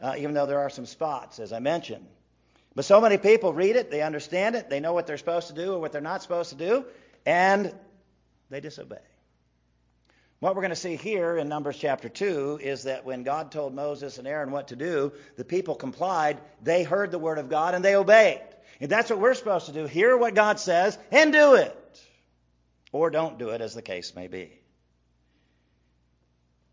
uh, 0.00 0.14
even 0.18 0.34
though 0.34 0.46
there 0.46 0.58
are 0.58 0.70
some 0.70 0.86
spots, 0.86 1.38
as 1.38 1.52
I 1.52 1.60
mentioned. 1.60 2.06
But 2.74 2.84
so 2.84 3.00
many 3.00 3.18
people 3.18 3.52
read 3.52 3.76
it, 3.76 3.90
they 3.90 4.02
understand 4.02 4.56
it, 4.56 4.68
they 4.68 4.80
know 4.80 4.94
what 4.94 5.06
they're 5.06 5.18
supposed 5.18 5.48
to 5.48 5.54
do 5.54 5.74
or 5.74 5.78
what 5.78 5.92
they're 5.92 6.00
not 6.00 6.22
supposed 6.22 6.50
to 6.50 6.56
do, 6.56 6.84
and 7.24 7.72
they 8.50 8.60
disobey. 8.60 8.98
What 10.42 10.56
we're 10.56 10.62
going 10.62 10.70
to 10.70 10.76
see 10.76 10.96
here 10.96 11.36
in 11.36 11.48
Numbers 11.48 11.78
chapter 11.78 12.08
2 12.08 12.58
is 12.60 12.82
that 12.82 13.04
when 13.04 13.22
God 13.22 13.52
told 13.52 13.76
Moses 13.76 14.18
and 14.18 14.26
Aaron 14.26 14.50
what 14.50 14.66
to 14.68 14.76
do, 14.76 15.12
the 15.36 15.44
people 15.44 15.76
complied. 15.76 16.40
They 16.60 16.82
heard 16.82 17.12
the 17.12 17.18
word 17.20 17.38
of 17.38 17.48
God 17.48 17.76
and 17.76 17.84
they 17.84 17.94
obeyed. 17.94 18.42
And 18.80 18.90
that's 18.90 19.08
what 19.08 19.20
we're 19.20 19.34
supposed 19.34 19.66
to 19.66 19.72
do. 19.72 19.86
Hear 19.86 20.16
what 20.16 20.34
God 20.34 20.58
says 20.58 20.98
and 21.12 21.32
do 21.32 21.54
it. 21.54 22.00
Or 22.90 23.08
don't 23.08 23.38
do 23.38 23.50
it, 23.50 23.60
as 23.60 23.72
the 23.74 23.82
case 23.82 24.16
may 24.16 24.26
be. 24.26 24.50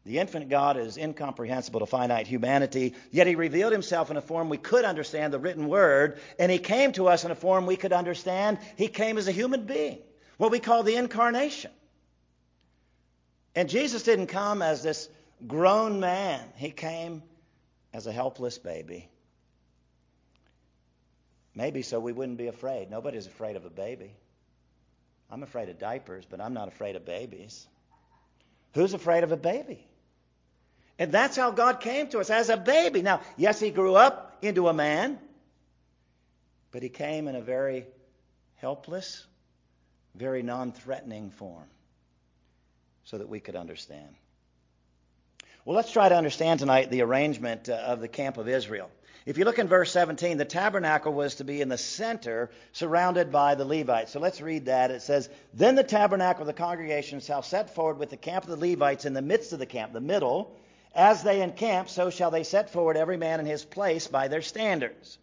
The 0.03 0.17
infinite 0.17 0.49
God 0.49 0.75
is 0.75 0.97
incomprehensible 0.97 1.81
to 1.81 1.85
finite 1.85 2.25
humanity, 2.25 2.95
yet 3.11 3.27
he 3.27 3.35
revealed 3.35 3.71
himself 3.71 4.09
in 4.09 4.17
a 4.17 4.21
form 4.21 4.49
we 4.49 4.57
could 4.57 4.83
understand, 4.83 5.31
the 5.31 5.37
written 5.37 5.67
word, 5.67 6.19
and 6.39 6.51
he 6.51 6.57
came 6.57 6.91
to 6.93 7.07
us 7.07 7.23
in 7.23 7.29
a 7.29 7.35
form 7.35 7.67
we 7.67 7.75
could 7.75 7.93
understand. 7.93 8.57
He 8.77 8.87
came 8.87 9.19
as 9.19 9.27
a 9.27 9.31
human 9.31 9.67
being, 9.67 9.99
what 10.37 10.49
we 10.49 10.57
call 10.57 10.81
the 10.81 10.95
incarnation. 10.95 11.69
And 13.55 13.69
Jesus 13.69 14.03
didn't 14.03 14.27
come 14.27 14.61
as 14.61 14.83
this 14.83 15.09
grown 15.47 15.99
man, 15.99 16.41
he 16.55 16.71
came 16.71 17.23
as 17.93 18.07
a 18.07 18.11
helpless 18.11 18.57
baby. 18.57 19.09
Maybe 21.55 21.81
so 21.81 21.99
we 21.99 22.13
wouldn't 22.13 22.37
be 22.37 22.47
afraid. 22.47 22.89
Nobody's 22.89 23.25
afraid 23.25 23.55
of 23.55 23.65
a 23.65 23.69
baby. 23.69 24.11
I'm 25.31 25.43
afraid 25.43 25.69
of 25.69 25.79
diapers, 25.79 26.25
but 26.29 26.41
I'm 26.41 26.53
not 26.53 26.67
afraid 26.67 26.95
of 26.95 27.05
babies. 27.05 27.67
Who's 28.73 28.93
afraid 28.93 29.23
of 29.23 29.31
a 29.31 29.37
baby? 29.37 29.85
And 30.97 31.11
that's 31.11 31.35
how 31.35 31.51
God 31.51 31.79
came 31.79 32.07
to 32.09 32.19
us 32.19 32.29
as 32.29 32.49
a 32.49 32.57
baby. 32.57 33.01
Now, 33.01 33.21
yes, 33.37 33.59
he 33.59 33.71
grew 33.71 33.95
up 33.95 34.37
into 34.41 34.67
a 34.67 34.73
man, 34.73 35.17
but 36.71 36.83
he 36.83 36.89
came 36.89 37.27
in 37.27 37.35
a 37.35 37.41
very 37.41 37.85
helpless, 38.55 39.25
very 40.15 40.43
non 40.43 40.71
threatening 40.71 41.31
form 41.31 41.67
so 43.09 43.17
that 43.17 43.27
we 43.27 43.39
could 43.39 43.55
understand. 43.55 44.15
Well, 45.65 45.75
let's 45.75 45.91
try 45.91 46.09
to 46.09 46.15
understand 46.15 46.59
tonight 46.59 46.91
the 46.91 47.01
arrangement 47.01 47.67
uh, 47.67 47.73
of 47.73 48.01
the 48.01 48.07
camp 48.07 48.37
of 48.37 48.47
Israel. 48.47 48.91
If 49.25 49.39
you 49.39 49.45
look 49.45 49.57
in 49.57 49.67
verse 49.67 49.91
17, 49.91 50.37
the 50.37 50.45
tabernacle 50.45 51.11
was 51.11 51.35
to 51.35 51.43
be 51.43 51.59
in 51.59 51.69
the 51.69 51.77
center, 51.77 52.51
surrounded 52.71 53.31
by 53.31 53.55
the 53.55 53.65
Levites. 53.65 54.11
So 54.11 54.19
let's 54.19 54.41
read 54.41 54.65
that. 54.65 54.91
It 54.91 55.01
says, 55.01 55.27
Then 55.55 55.73
the 55.73 55.83
tabernacle 55.83 56.43
of 56.43 56.47
the 56.47 56.53
congregation 56.53 57.19
shall 57.19 57.41
set 57.41 57.73
forward 57.73 57.97
with 57.97 58.11
the 58.11 58.17
camp 58.17 58.47
of 58.47 58.51
the 58.51 58.69
Levites 58.69 59.05
in 59.05 59.13
the 59.13 59.23
midst 59.23 59.53
of 59.53 59.59
the 59.59 59.65
camp, 59.65 59.91
the 59.91 59.99
middle, 59.99 60.55
As 60.93 61.23
they 61.23 61.41
encamp, 61.41 61.89
so 61.89 62.11
shall 62.11 62.29
they 62.29 62.43
set 62.43 62.69
forward 62.69 62.95
every 62.95 63.17
man 63.17 63.39
in 63.39 63.47
his 63.47 63.65
place 63.65 64.05
by 64.05 64.27
their 64.27 64.43
standards. 64.43 65.17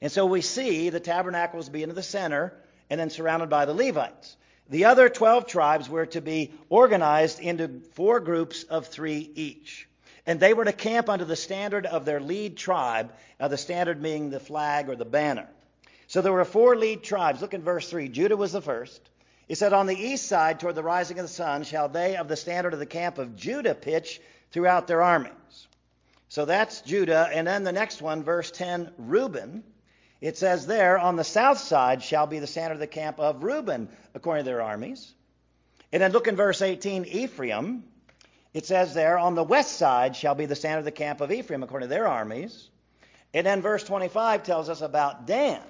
And 0.00 0.10
so 0.10 0.26
we 0.26 0.40
see 0.40 0.90
the 0.90 0.98
tabernacle 0.98 1.60
tabernacles 1.60 1.68
being 1.68 1.88
in 1.88 1.94
the 1.94 2.02
center 2.02 2.52
and 2.90 2.98
then 2.98 3.10
surrounded 3.10 3.48
by 3.48 3.64
the 3.64 3.74
Levites. 3.74 4.36
The 4.68 4.84
other 4.84 5.08
12 5.08 5.46
tribes 5.46 5.88
were 5.88 6.06
to 6.06 6.20
be 6.20 6.52
organized 6.68 7.40
into 7.40 7.80
four 7.94 8.20
groups 8.20 8.64
of 8.64 8.86
three 8.86 9.30
each. 9.34 9.88
And 10.26 10.38
they 10.38 10.52
were 10.52 10.66
to 10.66 10.72
camp 10.72 11.08
under 11.08 11.24
the 11.24 11.36
standard 11.36 11.86
of 11.86 12.04
their 12.04 12.20
lead 12.20 12.58
tribe, 12.58 13.12
now 13.40 13.48
the 13.48 13.56
standard 13.56 14.02
being 14.02 14.28
the 14.28 14.40
flag 14.40 14.90
or 14.90 14.96
the 14.96 15.06
banner. 15.06 15.48
So 16.06 16.20
there 16.20 16.32
were 16.32 16.44
four 16.44 16.76
lead 16.76 17.02
tribes. 17.02 17.40
Look 17.40 17.54
at 17.54 17.60
verse 17.60 17.88
3. 17.88 18.08
Judah 18.08 18.36
was 18.36 18.52
the 18.52 18.60
first. 18.60 19.00
He 19.46 19.54
said, 19.54 19.72
On 19.72 19.86
the 19.86 19.96
east 19.96 20.26
side, 20.26 20.60
toward 20.60 20.74
the 20.74 20.82
rising 20.82 21.18
of 21.18 21.24
the 21.24 21.32
sun, 21.32 21.64
shall 21.64 21.88
they 21.88 22.16
of 22.16 22.28
the 22.28 22.36
standard 22.36 22.74
of 22.74 22.78
the 22.78 22.86
camp 22.86 23.16
of 23.16 23.36
Judah 23.36 23.74
pitch 23.74 24.20
throughout 24.50 24.86
their 24.86 25.02
armies. 25.02 25.32
So 26.28 26.44
that's 26.44 26.82
Judah. 26.82 27.30
And 27.32 27.46
then 27.46 27.64
the 27.64 27.72
next 27.72 28.02
one, 28.02 28.22
verse 28.22 28.50
10, 28.50 28.92
Reuben. 28.98 29.64
It 30.20 30.36
says 30.36 30.66
there, 30.66 30.98
On 30.98 31.16
the 31.16 31.24
south 31.24 31.58
side 31.58 32.02
shall 32.02 32.26
be 32.26 32.38
the 32.38 32.46
standard 32.46 32.74
of 32.74 32.80
the 32.80 32.86
camp 32.86 33.20
of 33.20 33.42
Reuben, 33.42 33.88
according 34.14 34.44
to 34.44 34.50
their 34.50 34.62
armies. 34.62 35.12
And 35.92 36.02
then 36.02 36.12
look 36.12 36.28
in 36.28 36.36
verse 36.36 36.60
18, 36.60 37.04
Ephraim. 37.04 37.84
It 38.52 38.66
says 38.66 38.94
there, 38.94 39.18
On 39.18 39.34
the 39.34 39.44
west 39.44 39.76
side 39.76 40.16
shall 40.16 40.34
be 40.34 40.46
the 40.46 40.56
standard 40.56 40.80
of 40.80 40.84
the 40.84 40.90
camp 40.92 41.20
of 41.20 41.30
Ephraim, 41.30 41.62
according 41.62 41.88
to 41.88 41.94
their 41.94 42.08
armies. 42.08 42.68
And 43.32 43.46
then 43.46 43.62
verse 43.62 43.84
25 43.84 44.42
tells 44.42 44.68
us 44.68 44.80
about 44.80 45.26
Dan. 45.26 45.60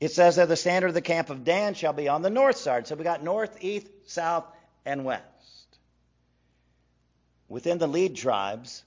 It 0.00 0.12
says 0.12 0.36
that 0.36 0.48
the 0.48 0.56
standard 0.56 0.88
of 0.88 0.94
the 0.94 1.00
camp 1.00 1.28
of 1.30 1.44
Dan 1.44 1.74
shall 1.74 1.92
be 1.92 2.08
on 2.08 2.22
the 2.22 2.30
north 2.30 2.56
side. 2.56 2.86
So 2.86 2.94
we 2.94 3.04
got 3.04 3.22
north, 3.22 3.58
east, 3.60 3.88
south, 4.06 4.44
and 4.84 5.04
west. 5.04 5.24
Within 7.48 7.78
the 7.78 7.88
lead 7.88 8.16
tribes, 8.16 8.84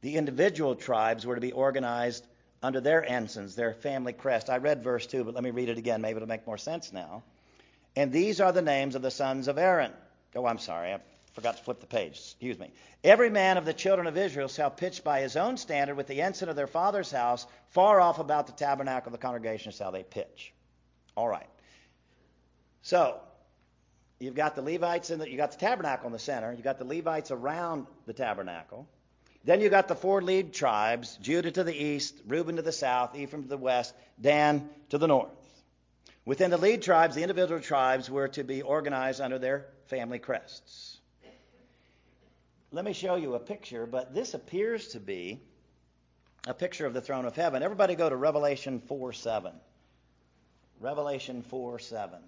the 0.00 0.16
individual 0.16 0.74
tribes 0.74 1.26
were 1.26 1.34
to 1.34 1.40
be 1.40 1.52
organized 1.52 2.24
under 2.62 2.80
their 2.80 3.04
ensigns, 3.04 3.54
their 3.54 3.74
family 3.74 4.12
crest. 4.12 4.50
I 4.50 4.58
read 4.58 4.82
verse 4.82 5.06
2, 5.06 5.24
but 5.24 5.34
let 5.34 5.44
me 5.44 5.50
read 5.50 5.68
it 5.68 5.78
again. 5.78 6.00
Maybe 6.00 6.16
it'll 6.16 6.28
make 6.28 6.46
more 6.46 6.58
sense 6.58 6.92
now. 6.92 7.22
And 7.96 8.12
these 8.12 8.40
are 8.40 8.52
the 8.52 8.62
names 8.62 8.94
of 8.94 9.02
the 9.02 9.10
sons 9.10 9.48
of 9.48 9.58
Aaron. 9.58 9.92
Oh, 10.34 10.46
I'm 10.46 10.58
sorry. 10.58 10.92
I 10.92 11.00
forgot 11.32 11.56
to 11.56 11.62
flip 11.62 11.80
the 11.80 11.86
page. 11.86 12.12
Excuse 12.12 12.58
me. 12.58 12.70
Every 13.04 13.30
man 13.30 13.56
of 13.56 13.64
the 13.64 13.72
children 13.72 14.06
of 14.06 14.16
Israel 14.16 14.48
shall 14.48 14.70
pitch 14.70 15.04
by 15.04 15.20
his 15.20 15.36
own 15.36 15.56
standard 15.56 15.96
with 15.96 16.08
the 16.08 16.20
ensign 16.20 16.48
of 16.48 16.56
their 16.56 16.66
father's 16.66 17.10
house, 17.10 17.46
far 17.70 18.00
off 18.00 18.18
about 18.18 18.46
the 18.46 18.52
tabernacle 18.52 19.08
of 19.08 19.12
the 19.12 19.18
congregation 19.18 19.72
shall 19.72 19.92
they 19.92 20.02
pitch. 20.02 20.52
All 21.16 21.28
right. 21.28 21.48
So, 22.82 23.20
you've 24.18 24.34
got 24.34 24.56
the 24.56 24.62
Levites 24.62 25.10
in 25.10 25.18
the, 25.18 25.30
you 25.30 25.36
got 25.36 25.52
the 25.52 25.58
tabernacle 25.58 26.06
in 26.06 26.12
the 26.12 26.18
center, 26.18 26.52
You've 26.52 26.64
got 26.64 26.78
the 26.78 26.84
Levites 26.84 27.30
around 27.30 27.86
the 28.06 28.12
tabernacle. 28.12 28.88
Then 29.44 29.60
you 29.60 29.68
got 29.68 29.88
the 29.88 29.94
four 29.94 30.20
lead 30.20 30.52
tribes, 30.52 31.18
Judah 31.22 31.50
to 31.50 31.64
the 31.64 31.74
east, 31.74 32.14
Reuben 32.26 32.56
to 32.56 32.62
the 32.62 32.72
south, 32.72 33.16
Ephraim 33.16 33.44
to 33.44 33.48
the 33.48 33.56
west, 33.56 33.94
Dan 34.20 34.68
to 34.90 34.98
the 34.98 35.06
north. 35.06 35.30
Within 36.24 36.50
the 36.50 36.58
lead 36.58 36.82
tribes, 36.82 37.14
the 37.14 37.22
individual 37.22 37.60
tribes 37.60 38.10
were 38.10 38.28
to 38.28 38.44
be 38.44 38.62
organized 38.62 39.20
under 39.20 39.38
their 39.38 39.66
family 39.86 40.18
crests 40.18 40.98
let 42.70 42.84
me 42.84 42.92
show 42.92 43.16
you 43.16 43.34
a 43.34 43.40
picture, 43.40 43.86
but 43.86 44.14
this 44.14 44.34
appears 44.34 44.88
to 44.88 45.00
be 45.00 45.40
a 46.46 46.54
picture 46.54 46.86
of 46.86 46.94
the 46.94 47.00
throne 47.00 47.24
of 47.24 47.34
heaven. 47.34 47.62
Everybody 47.62 47.94
go 47.94 48.08
to 48.08 48.16
Revelation 48.16 48.80
4 48.80 49.12
7. 49.12 49.52
Revelation 50.80 51.42
4 51.42 51.78
7. 51.78 52.18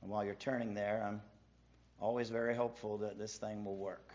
And 0.00 0.10
while 0.10 0.24
you're 0.24 0.34
turning 0.34 0.74
there, 0.74 1.04
I'm 1.06 1.20
always 2.00 2.30
very 2.30 2.54
hopeful 2.54 2.98
that 2.98 3.18
this 3.18 3.36
thing 3.36 3.64
will 3.64 3.76
work. 3.76 4.12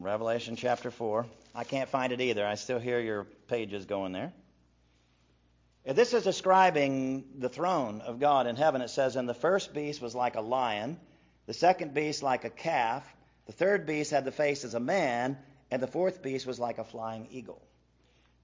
Revelation 0.00 0.54
chapter 0.54 0.92
4. 0.92 1.26
I 1.54 1.64
can't 1.64 1.88
find 1.88 2.12
it 2.12 2.20
either. 2.20 2.46
I 2.46 2.54
still 2.54 2.78
hear 2.78 3.00
your 3.00 3.24
pages 3.48 3.84
going 3.86 4.12
there. 4.12 4.32
This 5.84 6.14
is 6.14 6.22
describing 6.22 7.24
the 7.38 7.48
throne 7.48 8.00
of 8.02 8.20
God 8.20 8.46
in 8.46 8.54
heaven. 8.54 8.80
It 8.80 8.90
says, 8.90 9.16
And 9.16 9.28
the 9.28 9.34
first 9.34 9.74
beast 9.74 10.00
was 10.00 10.14
like 10.14 10.36
a 10.36 10.40
lion, 10.40 11.00
the 11.46 11.54
second 11.54 11.94
beast 11.94 12.22
like 12.22 12.44
a 12.44 12.50
calf, 12.50 13.04
the 13.46 13.52
third 13.52 13.86
beast 13.86 14.10
had 14.10 14.24
the 14.24 14.30
face 14.30 14.64
as 14.64 14.74
a 14.74 14.80
man, 14.80 15.38
and 15.70 15.82
the 15.82 15.86
fourth 15.86 16.22
beast 16.22 16.46
was 16.46 16.60
like 16.60 16.78
a 16.78 16.84
flying 16.84 17.26
eagle. 17.30 17.60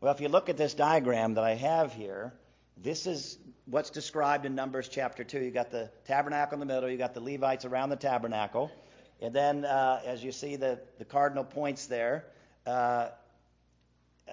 Well, 0.01 0.13
if 0.13 0.21
you 0.21 0.29
look 0.29 0.49
at 0.49 0.57
this 0.57 0.75
diagram 0.75 1.35
that 1.35 1.45
I 1.45 1.55
have 1.55 1.93
here, 1.93 2.33
this 2.79 3.07
is 3.07 3.39
what's 3.67 3.91
described 3.91 4.47
in 4.47 4.55
Numbers 4.55 4.89
chapter 4.89 5.23
2. 5.23 5.39
You 5.39 5.51
got 5.51 5.71
the 5.71 5.91
tabernacle 6.07 6.55
in 6.55 6.61
the 6.61 6.67
middle, 6.67 6.91
you 6.91 6.97
got 6.97 7.15
the 7.15 7.21
Levites 7.21 7.65
around 7.65 7.91
the 7.91 7.97
tabernacle, 7.97 8.73
and 9.21 9.35
then 9.35 9.65
uh, 9.65 10.01
as 10.05 10.23
you 10.23 10.33
see 10.33 10.57
the, 10.57 10.79
the 10.99 11.05
cardinal 11.05 11.45
points 11.45 11.87
there, 11.87 12.25
uh, 12.67 13.09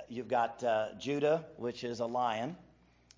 you've 0.09 0.27
got 0.27 0.63
uh, 0.63 0.87
Judah, 0.99 1.45
which 1.57 1.83
is 1.83 1.99
a 1.99 2.05
lion. 2.05 2.55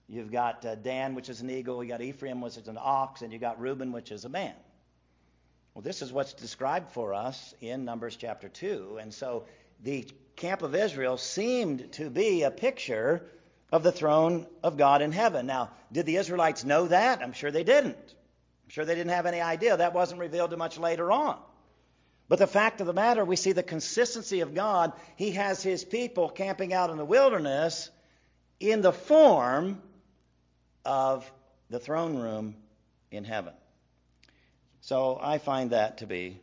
You've 0.08 0.32
got 0.32 0.66
uh, 0.66 0.76
Dan, 0.76 1.16
which 1.16 1.30
is 1.30 1.42
an 1.42 1.50
eagle. 1.50 1.84
You 1.84 1.90
got 1.90 2.02
Ephraim, 2.02 2.42
which 2.42 2.58
is 2.58 2.68
an 2.68 2.78
ox, 2.80 3.22
and 3.22 3.32
you 3.32 3.40
got 3.40 3.60
Reuben, 3.60 3.92
which 3.92 4.12
is 4.12 4.26
a 4.26 4.30
man. 4.30 4.54
Well, 5.74 5.82
this 5.82 6.02
is 6.02 6.12
what's 6.12 6.34
described 6.34 6.92
for 6.92 7.14
us 7.14 7.54
in 7.62 7.86
Numbers 7.86 8.16
chapter 8.16 8.48
2. 8.48 9.00
And 9.02 9.14
so 9.14 9.46
the 9.82 10.08
camp 10.36 10.62
of 10.62 10.76
Israel 10.76 11.18
seemed 11.18 11.92
to 11.94 12.10
be 12.10 12.44
a 12.44 12.52
picture 12.52 13.26
of 13.72 13.82
the 13.82 13.92
throne 13.92 14.46
of 14.62 14.78
God 14.78 15.02
in 15.02 15.12
heaven. 15.12 15.48
Now, 15.48 15.72
did 15.92 16.06
the 16.06 16.18
Israelites 16.18 16.64
know 16.64 16.88
that? 16.88 17.24
I'm 17.24 17.34
sure 17.34 17.50
they 17.50 17.64
didn't. 17.64 17.98
I'm 17.98 18.70
sure 18.70 18.86
they 18.86 18.94
didn't 18.94 19.14
have 19.14 19.26
any 19.26 19.42
idea. 19.42 19.76
That 19.78 19.94
wasn't 19.96 20.22
revealed 20.22 20.52
to 20.52 20.58
much 20.58 20.78
later 20.78 21.12
on. 21.12 21.40
But 22.34 22.40
the 22.40 22.48
fact 22.48 22.82
of 22.82 22.88
the 22.88 22.94
matter, 22.94 23.24
we 23.24 23.36
see 23.36 23.52
the 23.52 23.62
consistency 23.62 24.40
of 24.40 24.56
God. 24.56 24.94
He 25.18 25.34
has 25.34 25.62
his 25.62 25.84
people 25.84 26.30
camping 26.30 26.74
out 26.74 26.90
in 26.90 26.98
the 26.98 27.06
wilderness 27.06 27.92
in 28.60 28.82
the 28.82 28.92
form 28.92 29.80
of 30.84 31.32
the 31.70 31.78
throne 31.78 32.18
room 32.18 32.56
in 33.12 33.24
heaven. 33.24 33.54
So 34.82 35.20
I 35.22 35.38
find 35.38 35.70
that 35.74 36.00
to 36.00 36.08
be 36.08 36.42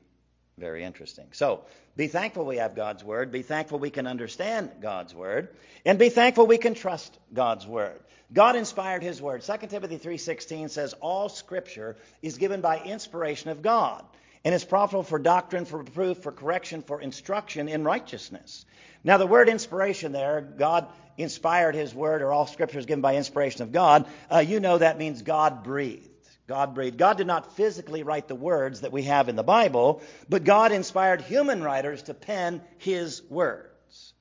very 0.57 0.85
interesting. 0.85 1.27
So 1.33 1.65
be 1.97 2.07
thankful 2.07 2.45
we 2.45 2.59
have 2.59 2.77
God's 2.77 3.03
word. 3.03 3.33
Be 3.33 3.43
thankful 3.43 3.81
we 3.81 3.91
can 3.91 4.07
understand 4.07 4.71
God's 4.81 5.13
word. 5.13 5.49
And 5.85 5.99
be 5.99 6.09
thankful 6.09 6.47
we 6.47 6.59
can 6.59 6.75
trust 6.75 7.19
God's 7.35 7.67
word. 7.67 7.99
God 8.33 8.55
inspired 8.55 9.03
his 9.03 9.21
word. 9.21 9.43
2 9.43 9.67
Timothy 9.67 9.99
3:16 9.99 10.71
says 10.71 10.93
all 11.01 11.29
scripture 11.29 11.97
is 12.23 12.39
given 12.39 12.61
by 12.61 12.79
inspiration 12.79 13.51
of 13.51 13.61
God 13.61 14.05
and 14.45 14.55
is 14.55 14.65
profitable 14.65 15.03
for 15.03 15.19
doctrine, 15.19 15.65
for 15.65 15.79
reproof, 15.79 16.19
for 16.19 16.33
correction, 16.33 16.83
for 16.83 17.01
instruction 17.01 17.69
in 17.69 17.85
righteousness. 17.85 18.65
Now, 19.05 19.17
the 19.17 19.27
word 19.27 19.49
inspiration 19.49 20.13
there, 20.13 20.41
God 20.41 20.87
inspired 21.17 21.75
his 21.75 21.95
word, 21.95 22.23
or 22.23 22.33
all 22.33 22.47
scripture 22.47 22.79
is 22.79 22.87
given 22.87 23.03
by 23.03 23.17
inspiration 23.17 23.63
of 23.63 23.73
God. 23.73 24.07
Uh, 24.31 24.39
you 24.39 24.61
know 24.61 24.79
that 24.79 24.99
means 24.99 25.23
God 25.23 25.63
breathed. 25.63 26.09
God 26.47 26.75
breathed. 26.75 26.99
God 26.99 27.17
did 27.17 27.27
not 27.27 27.55
physically 27.57 28.03
write 28.03 28.27
the 28.27 28.35
words 28.35 28.81
that 28.81 28.93
we 28.93 29.05
have 29.05 29.29
in 29.29 29.37
the 29.37 29.43
Bible, 29.43 30.03
but 30.29 30.43
God 30.43 30.73
inspired 30.73 31.21
human 31.21 31.63
writers 31.63 32.03
to 32.05 32.15
pen 32.15 32.61
his 32.79 33.23
words. 33.31 34.13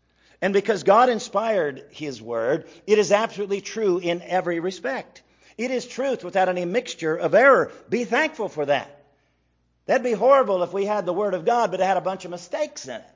And 0.42 0.54
because 0.54 0.84
God 0.84 1.10
inspired 1.10 1.86
his 1.90 2.22
word, 2.22 2.68
it 2.86 3.00
is 3.00 3.12
absolutely 3.12 3.62
true 3.62 3.98
in 3.98 4.22
every 4.22 4.60
respect. 4.60 5.24
It 5.58 5.72
is 5.72 5.86
truth 5.86 6.24
without 6.24 6.50
any 6.50 6.66
mixture 6.66 7.16
of 7.16 7.34
error. 7.34 7.72
Be 7.90 8.06
thankful 8.06 8.48
for 8.48 8.66
that. 8.66 8.99
That'd 9.90 10.04
be 10.04 10.12
horrible 10.12 10.62
if 10.62 10.72
we 10.72 10.86
had 10.86 11.08
the 11.08 11.14
Word 11.14 11.34
of 11.34 11.46
God, 11.46 11.72
but 11.72 11.80
it 11.80 11.84
had 11.84 11.98
a 11.98 12.02
bunch 12.02 12.24
of 12.24 12.30
mistakes 12.30 12.88
in 12.88 12.98
it. 12.98 13.10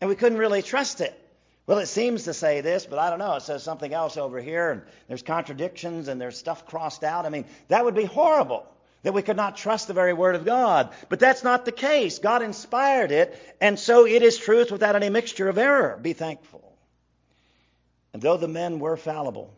And 0.00 0.08
we 0.08 0.14
couldn't 0.14 0.38
really 0.38 0.62
trust 0.62 1.00
it. 1.00 1.12
Well, 1.66 1.78
it 1.78 1.86
seems 1.86 2.24
to 2.24 2.32
say 2.32 2.60
this, 2.60 2.86
but 2.86 3.00
I 3.00 3.10
don't 3.10 3.18
know. 3.18 3.34
It 3.34 3.42
says 3.42 3.64
something 3.64 3.92
else 3.92 4.16
over 4.16 4.40
here, 4.40 4.70
and 4.70 4.82
there's 5.08 5.24
contradictions 5.24 6.06
and 6.06 6.20
there's 6.20 6.38
stuff 6.38 6.64
crossed 6.64 7.02
out. 7.02 7.26
I 7.26 7.28
mean, 7.28 7.44
that 7.66 7.84
would 7.84 7.96
be 7.96 8.04
horrible 8.04 8.68
that 9.02 9.14
we 9.14 9.22
could 9.22 9.36
not 9.36 9.56
trust 9.56 9.88
the 9.88 9.92
very 9.92 10.12
Word 10.12 10.36
of 10.36 10.44
God. 10.44 10.90
But 11.08 11.18
that's 11.18 11.42
not 11.42 11.64
the 11.64 11.72
case. 11.72 12.20
God 12.20 12.42
inspired 12.42 13.10
it, 13.10 13.36
and 13.60 13.76
so 13.76 14.06
it 14.06 14.22
is 14.22 14.38
truth 14.38 14.70
without 14.70 14.94
any 14.94 15.10
mixture 15.10 15.48
of 15.48 15.58
error. 15.58 15.98
Be 16.00 16.12
thankful. 16.12 16.72
And 18.12 18.22
though 18.22 18.36
the 18.36 18.46
men 18.46 18.78
were 18.78 18.96
fallible 18.96 19.52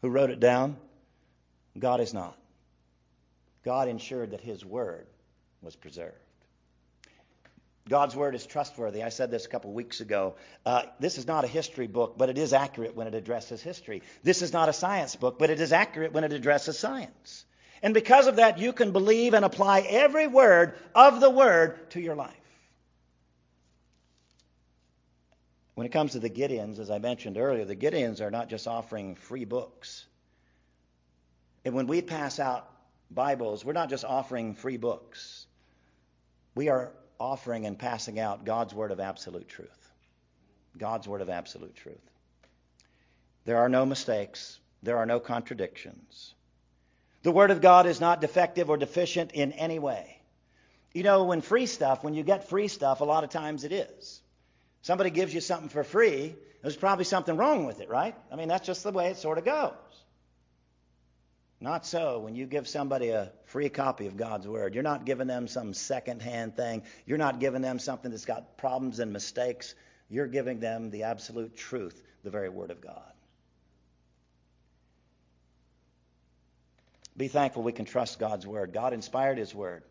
who 0.00 0.10
wrote 0.10 0.30
it 0.30 0.38
down, 0.38 0.76
God 1.76 1.98
is 1.98 2.14
not. 2.14 2.38
God 3.64 3.88
ensured 3.88 4.30
that 4.30 4.40
His 4.40 4.64
Word 4.64 5.08
was 5.62 5.76
preserved. 5.76 6.16
God's 7.88 8.14
word 8.14 8.34
is 8.34 8.46
trustworthy. 8.46 9.02
I 9.02 9.08
said 9.08 9.30
this 9.30 9.44
a 9.44 9.48
couple 9.48 9.72
weeks 9.72 10.00
ago. 10.00 10.36
Uh, 10.64 10.82
this 11.00 11.18
is 11.18 11.26
not 11.26 11.44
a 11.44 11.48
history 11.48 11.88
book, 11.88 12.16
but 12.16 12.28
it 12.28 12.38
is 12.38 12.52
accurate 12.52 12.94
when 12.94 13.08
it 13.08 13.14
addresses 13.14 13.60
history. 13.60 14.02
This 14.22 14.40
is 14.40 14.52
not 14.52 14.68
a 14.68 14.72
science 14.72 15.16
book, 15.16 15.38
but 15.38 15.50
it 15.50 15.60
is 15.60 15.72
accurate 15.72 16.12
when 16.12 16.22
it 16.22 16.32
addresses 16.32 16.78
science. 16.78 17.44
And 17.82 17.92
because 17.92 18.28
of 18.28 18.36
that, 18.36 18.58
you 18.58 18.72
can 18.72 18.92
believe 18.92 19.34
and 19.34 19.44
apply 19.44 19.80
every 19.80 20.28
word 20.28 20.78
of 20.94 21.20
the 21.20 21.30
word 21.30 21.90
to 21.90 22.00
your 22.00 22.14
life. 22.14 22.36
When 25.74 25.86
it 25.86 25.90
comes 25.90 26.12
to 26.12 26.20
the 26.20 26.30
Gideons, 26.30 26.78
as 26.78 26.90
I 26.90 26.98
mentioned 26.98 27.38
earlier, 27.38 27.64
the 27.64 27.74
Gideons 27.74 28.20
are 28.20 28.30
not 28.30 28.48
just 28.48 28.68
offering 28.68 29.16
free 29.16 29.44
books. 29.44 30.06
And 31.64 31.74
when 31.74 31.88
we 31.88 32.02
pass 32.02 32.38
out 32.38 32.70
Bibles, 33.10 33.64
we're 33.64 33.72
not 33.72 33.90
just 33.90 34.04
offering 34.04 34.54
free 34.54 34.76
books. 34.76 35.46
We 36.54 36.68
are 36.68 36.92
offering 37.18 37.66
and 37.66 37.78
passing 37.78 38.18
out 38.18 38.44
God's 38.44 38.74
word 38.74 38.90
of 38.90 39.00
absolute 39.00 39.48
truth. 39.48 39.90
God's 40.76 41.06
word 41.06 41.20
of 41.20 41.30
absolute 41.30 41.76
truth. 41.76 42.10
There 43.44 43.58
are 43.58 43.68
no 43.68 43.84
mistakes, 43.86 44.58
there 44.82 44.98
are 44.98 45.06
no 45.06 45.20
contradictions. 45.20 46.34
The 47.22 47.32
word 47.32 47.50
of 47.50 47.60
God 47.60 47.86
is 47.86 48.00
not 48.00 48.20
defective 48.20 48.68
or 48.68 48.76
deficient 48.76 49.32
in 49.32 49.52
any 49.52 49.78
way. 49.78 50.20
You 50.92 51.04
know, 51.04 51.24
when 51.24 51.40
free 51.40 51.66
stuff, 51.66 52.02
when 52.02 52.14
you 52.14 52.22
get 52.22 52.48
free 52.48 52.68
stuff, 52.68 53.00
a 53.00 53.04
lot 53.04 53.24
of 53.24 53.30
times 53.30 53.64
it 53.64 53.72
is. 53.72 54.20
Somebody 54.82 55.10
gives 55.10 55.32
you 55.32 55.40
something 55.40 55.68
for 55.68 55.84
free, 55.84 56.34
there's 56.60 56.76
probably 56.76 57.04
something 57.04 57.36
wrong 57.36 57.66
with 57.66 57.80
it, 57.80 57.88
right? 57.88 58.14
I 58.30 58.36
mean, 58.36 58.48
that's 58.48 58.66
just 58.66 58.82
the 58.82 58.92
way 58.92 59.08
it 59.08 59.16
sort 59.16 59.38
of 59.38 59.44
goes. 59.44 59.72
Not 61.62 61.86
so 61.86 62.18
when 62.18 62.34
you 62.34 62.46
give 62.46 62.66
somebody 62.66 63.10
a 63.10 63.30
free 63.44 63.68
copy 63.68 64.08
of 64.08 64.16
God's 64.16 64.48
Word. 64.48 64.74
You're 64.74 64.82
not 64.82 65.04
giving 65.04 65.28
them 65.28 65.46
some 65.46 65.74
second-hand 65.74 66.56
thing. 66.56 66.82
You're 67.06 67.18
not 67.18 67.38
giving 67.38 67.62
them 67.62 67.78
something 67.78 68.10
that's 68.10 68.24
got 68.24 68.58
problems 68.58 68.98
and 68.98 69.12
mistakes. 69.12 69.76
You're 70.10 70.26
giving 70.26 70.58
them 70.58 70.90
the 70.90 71.04
absolute 71.04 71.56
truth, 71.56 72.02
the 72.24 72.30
very 72.30 72.48
Word 72.48 72.72
of 72.72 72.80
God. 72.80 73.12
Be 77.16 77.28
thankful 77.28 77.62
we 77.62 77.70
can 77.70 77.84
trust 77.84 78.18
God's 78.18 78.44
Word. 78.44 78.72
God 78.72 78.92
inspired 78.92 79.38
His 79.38 79.54
Word. 79.54 79.84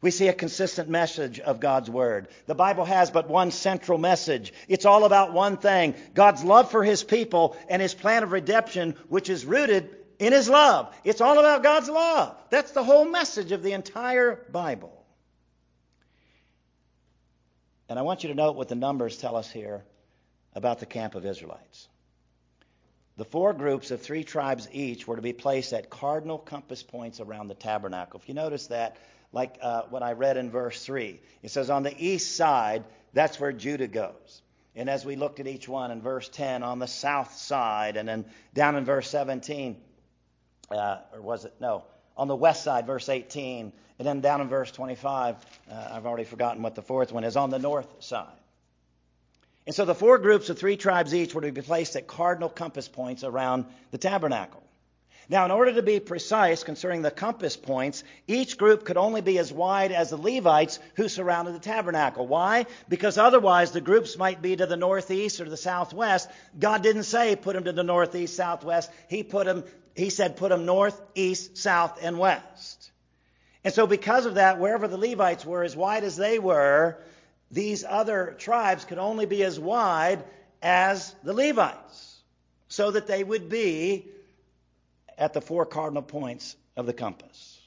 We 0.00 0.10
see 0.10 0.26
a 0.26 0.32
consistent 0.32 0.88
message 0.88 1.38
of 1.38 1.60
God's 1.60 1.88
Word. 1.88 2.26
The 2.46 2.56
Bible 2.56 2.84
has 2.84 3.12
but 3.12 3.30
one 3.30 3.52
central 3.52 3.98
message. 3.98 4.52
It's 4.66 4.84
all 4.84 5.04
about 5.04 5.32
one 5.32 5.56
thing 5.56 5.94
God's 6.14 6.42
love 6.42 6.68
for 6.72 6.82
His 6.82 7.04
people 7.04 7.56
and 7.68 7.80
His 7.80 7.94
plan 7.94 8.24
of 8.24 8.32
redemption, 8.32 8.96
which 9.08 9.30
is 9.30 9.44
rooted 9.46 9.88
in 10.18 10.32
His 10.32 10.48
love. 10.48 10.94
It's 11.04 11.20
all 11.20 11.38
about 11.38 11.62
God's 11.62 11.88
love. 11.88 12.36
That's 12.50 12.72
the 12.72 12.84
whole 12.84 13.04
message 13.04 13.52
of 13.52 13.62
the 13.62 13.72
entire 13.72 14.44
Bible. 14.50 14.92
And 17.88 17.98
I 17.98 18.02
want 18.02 18.24
you 18.24 18.28
to 18.30 18.34
note 18.34 18.56
what 18.56 18.68
the 18.68 18.74
numbers 18.74 19.16
tell 19.16 19.36
us 19.36 19.50
here 19.50 19.84
about 20.54 20.80
the 20.80 20.86
camp 20.86 21.14
of 21.14 21.24
Israelites. 21.24 21.88
The 23.16 23.24
four 23.24 23.52
groups 23.54 23.90
of 23.90 24.02
three 24.02 24.24
tribes 24.24 24.68
each 24.72 25.06
were 25.06 25.16
to 25.16 25.22
be 25.22 25.32
placed 25.32 25.72
at 25.72 25.88
cardinal 25.88 26.38
compass 26.38 26.82
points 26.82 27.20
around 27.20 27.48
the 27.48 27.54
tabernacle. 27.54 28.20
If 28.20 28.28
you 28.28 28.34
notice 28.34 28.66
that, 28.66 28.96
like 29.32 29.58
uh, 29.62 29.82
what 29.88 30.02
I 30.02 30.12
read 30.12 30.36
in 30.36 30.50
verse 30.50 30.84
3, 30.84 31.18
it 31.42 31.50
says, 31.50 31.70
On 31.70 31.82
the 31.82 31.94
east 31.96 32.36
side, 32.36 32.84
that's 33.14 33.40
where 33.40 33.52
Judah 33.52 33.86
goes. 33.86 34.42
And 34.74 34.90
as 34.90 35.06
we 35.06 35.16
looked 35.16 35.40
at 35.40 35.46
each 35.46 35.66
one 35.66 35.90
in 35.90 36.02
verse 36.02 36.28
10, 36.28 36.62
on 36.62 36.78
the 36.78 36.86
south 36.86 37.34
side, 37.36 37.96
and 37.96 38.06
then 38.06 38.26
down 38.52 38.76
in 38.76 38.84
verse 38.84 39.08
17, 39.08 39.76
uh, 40.70 40.98
or 41.12 41.20
was 41.20 41.44
it? 41.44 41.54
No, 41.60 41.84
on 42.16 42.28
the 42.28 42.36
west 42.36 42.64
side, 42.64 42.86
verse 42.86 43.08
18, 43.08 43.72
and 43.98 44.06
then 44.06 44.20
down 44.20 44.40
in 44.40 44.48
verse 44.48 44.70
25, 44.70 45.36
uh, 45.70 45.88
I've 45.92 46.06
already 46.06 46.24
forgotten 46.24 46.62
what 46.62 46.74
the 46.74 46.82
fourth 46.82 47.12
one 47.12 47.24
is, 47.24 47.36
on 47.36 47.50
the 47.50 47.58
north 47.58 47.88
side. 48.00 48.28
And 49.66 49.74
so 49.74 49.84
the 49.84 49.94
four 49.94 50.18
groups 50.18 50.48
of 50.48 50.58
three 50.58 50.76
tribes 50.76 51.14
each 51.14 51.34
were 51.34 51.40
to 51.40 51.50
be 51.50 51.60
placed 51.60 51.96
at 51.96 52.06
cardinal 52.06 52.48
compass 52.48 52.88
points 52.88 53.24
around 53.24 53.66
the 53.90 53.98
tabernacle. 53.98 54.62
Now, 55.28 55.44
in 55.44 55.50
order 55.50 55.72
to 55.74 55.82
be 55.82 55.98
precise 55.98 56.62
concerning 56.62 57.02
the 57.02 57.10
compass 57.10 57.56
points, 57.56 58.04
each 58.28 58.56
group 58.56 58.84
could 58.84 58.96
only 58.96 59.22
be 59.22 59.40
as 59.40 59.52
wide 59.52 59.90
as 59.90 60.10
the 60.10 60.16
Levites 60.16 60.78
who 60.94 61.08
surrounded 61.08 61.54
the 61.54 61.60
tabernacle. 61.60 62.28
Why? 62.28 62.66
Because 62.88 63.18
otherwise 63.18 63.72
the 63.72 63.80
groups 63.80 64.16
might 64.16 64.40
be 64.40 64.54
to 64.54 64.66
the 64.66 64.76
northeast 64.76 65.40
or 65.40 65.48
the 65.48 65.56
southwest. 65.56 66.30
God 66.56 66.84
didn't 66.84 67.04
say 67.04 67.34
put 67.34 67.54
them 67.54 67.64
to 67.64 67.72
the 67.72 67.82
northeast, 67.82 68.36
southwest. 68.36 68.88
He 69.08 69.24
put 69.24 69.46
them, 69.46 69.64
he 69.96 70.10
said 70.10 70.36
put 70.36 70.50
them 70.50 70.66
north, 70.66 71.00
east, 71.14 71.56
south, 71.56 71.98
and 72.02 72.18
west. 72.18 72.90
And 73.64 73.72
so 73.72 73.86
because 73.86 74.26
of 74.26 74.34
that, 74.34 74.60
wherever 74.60 74.86
the 74.86 74.98
Levites 74.98 75.44
were, 75.44 75.64
as 75.64 75.74
wide 75.74 76.04
as 76.04 76.16
they 76.16 76.38
were, 76.38 76.98
these 77.50 77.82
other 77.82 78.36
tribes 78.38 78.84
could 78.84 78.98
only 78.98 79.26
be 79.26 79.42
as 79.42 79.58
wide 79.58 80.22
as 80.62 81.14
the 81.24 81.32
Levites, 81.32 82.20
so 82.68 82.90
that 82.90 83.06
they 83.06 83.24
would 83.24 83.48
be 83.48 84.06
at 85.16 85.32
the 85.32 85.40
four 85.40 85.64
cardinal 85.64 86.02
points 86.02 86.56
of 86.76 86.86
the 86.86 86.92
compass. 86.92 87.58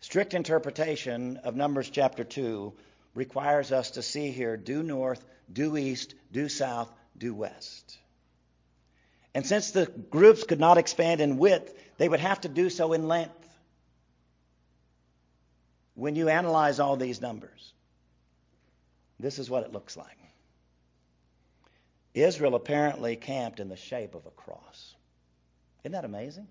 Strict 0.00 0.34
interpretation 0.34 1.36
of 1.38 1.54
Numbers 1.54 1.88
chapter 1.88 2.24
2 2.24 2.72
requires 3.14 3.70
us 3.70 3.92
to 3.92 4.02
see 4.02 4.32
here 4.32 4.56
due 4.56 4.82
north, 4.82 5.24
due 5.52 5.76
east, 5.76 6.14
due 6.32 6.48
south, 6.48 6.92
due 7.16 7.34
west. 7.34 7.98
And 9.34 9.46
since 9.46 9.70
the 9.70 9.86
groups 9.86 10.44
could 10.44 10.60
not 10.60 10.78
expand 10.78 11.20
in 11.20 11.38
width, 11.38 11.74
they 11.96 12.08
would 12.08 12.20
have 12.20 12.40
to 12.42 12.48
do 12.48 12.68
so 12.68 12.92
in 12.92 13.08
length. 13.08 13.32
When 15.94 16.16
you 16.16 16.28
analyze 16.28 16.80
all 16.80 16.96
these 16.96 17.20
numbers, 17.20 17.72
this 19.18 19.38
is 19.38 19.48
what 19.48 19.62
it 19.64 19.72
looks 19.72 19.96
like. 19.96 20.18
Israel 22.14 22.54
apparently 22.54 23.16
camped 23.16 23.58
in 23.60 23.68
the 23.68 23.76
shape 23.76 24.14
of 24.14 24.26
a 24.26 24.30
cross. 24.30 24.94
Isn't 25.82 25.92
that 25.92 26.04
amazing? 26.04 26.46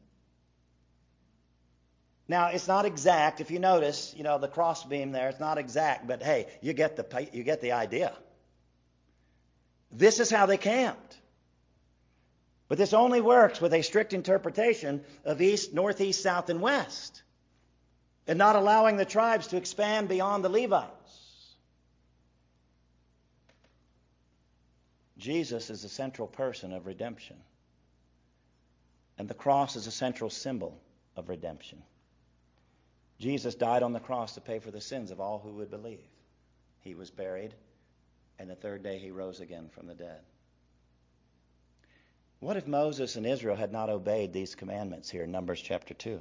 Now, 2.28 2.48
it's 2.48 2.68
not 2.68 2.86
exact. 2.86 3.42
If 3.42 3.52
you 3.52 3.60
notice, 3.60 4.14
you 4.18 4.24
know, 4.24 4.38
the 4.38 4.48
crossbeam 4.48 5.12
there, 5.12 5.30
it's 5.30 5.40
not 5.40 5.58
exact, 5.58 6.08
but 6.08 6.24
hey, 6.24 6.48
you 6.62 6.74
get 6.74 6.96
the, 6.96 7.28
you 7.34 7.44
get 7.44 7.62
the 7.62 7.74
idea. 7.74 8.14
This 9.92 10.20
is 10.20 10.32
how 10.32 10.46
they 10.46 10.58
camped. 10.58 11.18
But 12.72 12.78
this 12.78 12.94
only 12.94 13.20
works 13.20 13.60
with 13.60 13.74
a 13.74 13.82
strict 13.82 14.14
interpretation 14.14 15.04
of 15.26 15.42
east, 15.42 15.74
northeast, 15.74 16.24
south, 16.24 16.50
and 16.50 16.62
west, 16.62 17.22
and 18.28 18.38
not 18.38 18.56
allowing 18.56 18.96
the 18.96 19.04
tribes 19.04 19.48
to 19.48 19.58
expand 19.58 20.08
beyond 20.08 20.42
the 20.42 20.48
Levites. 20.48 21.56
Jesus 25.18 25.70
is 25.70 25.82
the 25.82 25.90
central 25.90 26.30
person 26.30 26.72
of 26.72 26.86
redemption. 26.86 27.36
And 29.18 29.28
the 29.28 29.34
cross 29.34 29.76
is 29.76 29.86
a 29.86 29.92
central 29.92 30.30
symbol 30.30 30.80
of 31.18 31.28
redemption. 31.28 31.84
Jesus 33.20 33.54
died 33.54 33.84
on 33.84 33.92
the 33.92 34.00
cross 34.00 34.36
to 34.36 34.40
pay 34.40 34.60
for 34.60 34.72
the 34.72 34.80
sins 34.80 35.12
of 35.12 35.20
all 35.20 35.40
who 35.40 35.56
would 35.56 35.72
believe. 35.72 36.08
He 36.80 36.96
was 36.96 37.12
buried, 37.12 37.54
and 38.40 38.50
the 38.50 38.56
third 38.56 38.82
day 38.82 38.98
he 38.98 39.12
rose 39.12 39.42
again 39.42 39.68
from 39.74 39.88
the 39.88 39.94
dead. 39.94 40.22
What 42.42 42.58
if 42.58 42.68
Moses 42.68 43.18
and 43.18 43.26
Israel 43.26 43.56
had 43.56 43.72
not 43.72 43.92
obeyed 43.92 44.34
these 44.34 44.56
commandments 44.56 45.12
here 45.12 45.24
in 45.24 45.32
Numbers 45.32 45.62
chapter 45.62 45.94
2? 45.94 46.20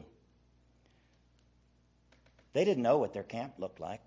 They 2.53 2.65
didn't 2.67 2.83
know 2.83 2.99
what 2.99 3.15
their 3.15 3.23
camp 3.23 3.55
looked 3.57 3.81
like. 3.81 4.03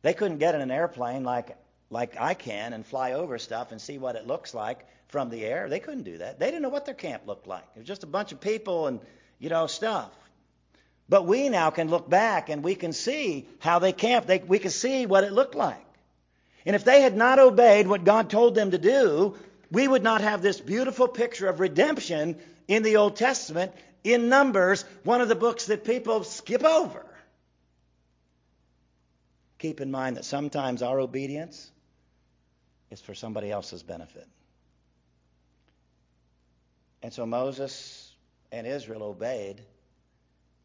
They 0.00 0.14
couldn't 0.14 0.38
get 0.38 0.54
in 0.54 0.62
an 0.62 0.70
airplane 0.70 1.22
like 1.22 1.56
like 1.90 2.16
I 2.18 2.32
can 2.32 2.72
and 2.72 2.86
fly 2.86 3.12
over 3.12 3.36
stuff 3.38 3.70
and 3.70 3.80
see 3.80 3.98
what 3.98 4.16
it 4.16 4.26
looks 4.26 4.54
like 4.54 4.86
from 5.08 5.28
the 5.28 5.44
air. 5.44 5.68
They 5.68 5.80
couldn't 5.80 6.04
do 6.04 6.18
that. 6.18 6.38
They 6.38 6.46
didn't 6.46 6.62
know 6.62 6.70
what 6.70 6.86
their 6.86 6.94
camp 6.94 7.24
looked 7.26 7.46
like. 7.46 7.64
It 7.74 7.80
was 7.80 7.88
just 7.88 8.04
a 8.04 8.06
bunch 8.06 8.32
of 8.32 8.40
people 8.40 8.86
and, 8.86 9.00
you 9.38 9.50
know, 9.50 9.66
stuff. 9.66 10.10
But 11.08 11.26
we 11.26 11.48
now 11.50 11.70
can 11.70 11.90
look 11.90 12.08
back 12.08 12.48
and 12.48 12.62
we 12.62 12.76
can 12.76 12.94
see 12.94 13.46
how 13.58 13.80
they 13.80 13.92
camped. 13.92 14.28
They, 14.28 14.38
we 14.38 14.60
can 14.60 14.70
see 14.70 15.04
what 15.04 15.24
it 15.24 15.32
looked 15.32 15.56
like. 15.56 15.84
And 16.64 16.76
if 16.76 16.84
they 16.84 17.02
had 17.02 17.16
not 17.16 17.40
obeyed 17.40 17.88
what 17.88 18.04
God 18.04 18.30
told 18.30 18.54
them 18.54 18.70
to 18.70 18.78
do, 18.78 19.36
we 19.70 19.86
would 19.86 20.02
not 20.02 20.20
have 20.20 20.42
this 20.42 20.60
beautiful 20.60 21.08
picture 21.08 21.48
of 21.48 21.60
redemption 21.60 22.36
in 22.66 22.82
the 22.82 22.96
Old 22.96 23.16
Testament 23.16 23.72
in 24.02 24.28
Numbers, 24.28 24.84
one 25.04 25.20
of 25.20 25.28
the 25.28 25.34
books 25.34 25.66
that 25.66 25.84
people 25.84 26.24
skip 26.24 26.64
over. 26.64 27.04
Keep 29.58 29.80
in 29.80 29.90
mind 29.90 30.16
that 30.16 30.24
sometimes 30.24 30.82
our 30.82 30.98
obedience 30.98 31.70
is 32.90 33.00
for 33.00 33.14
somebody 33.14 33.50
else's 33.50 33.82
benefit. 33.82 34.26
And 37.02 37.12
so 37.12 37.26
Moses 37.26 38.12
and 38.50 38.66
Israel 38.66 39.02
obeyed, 39.02 39.60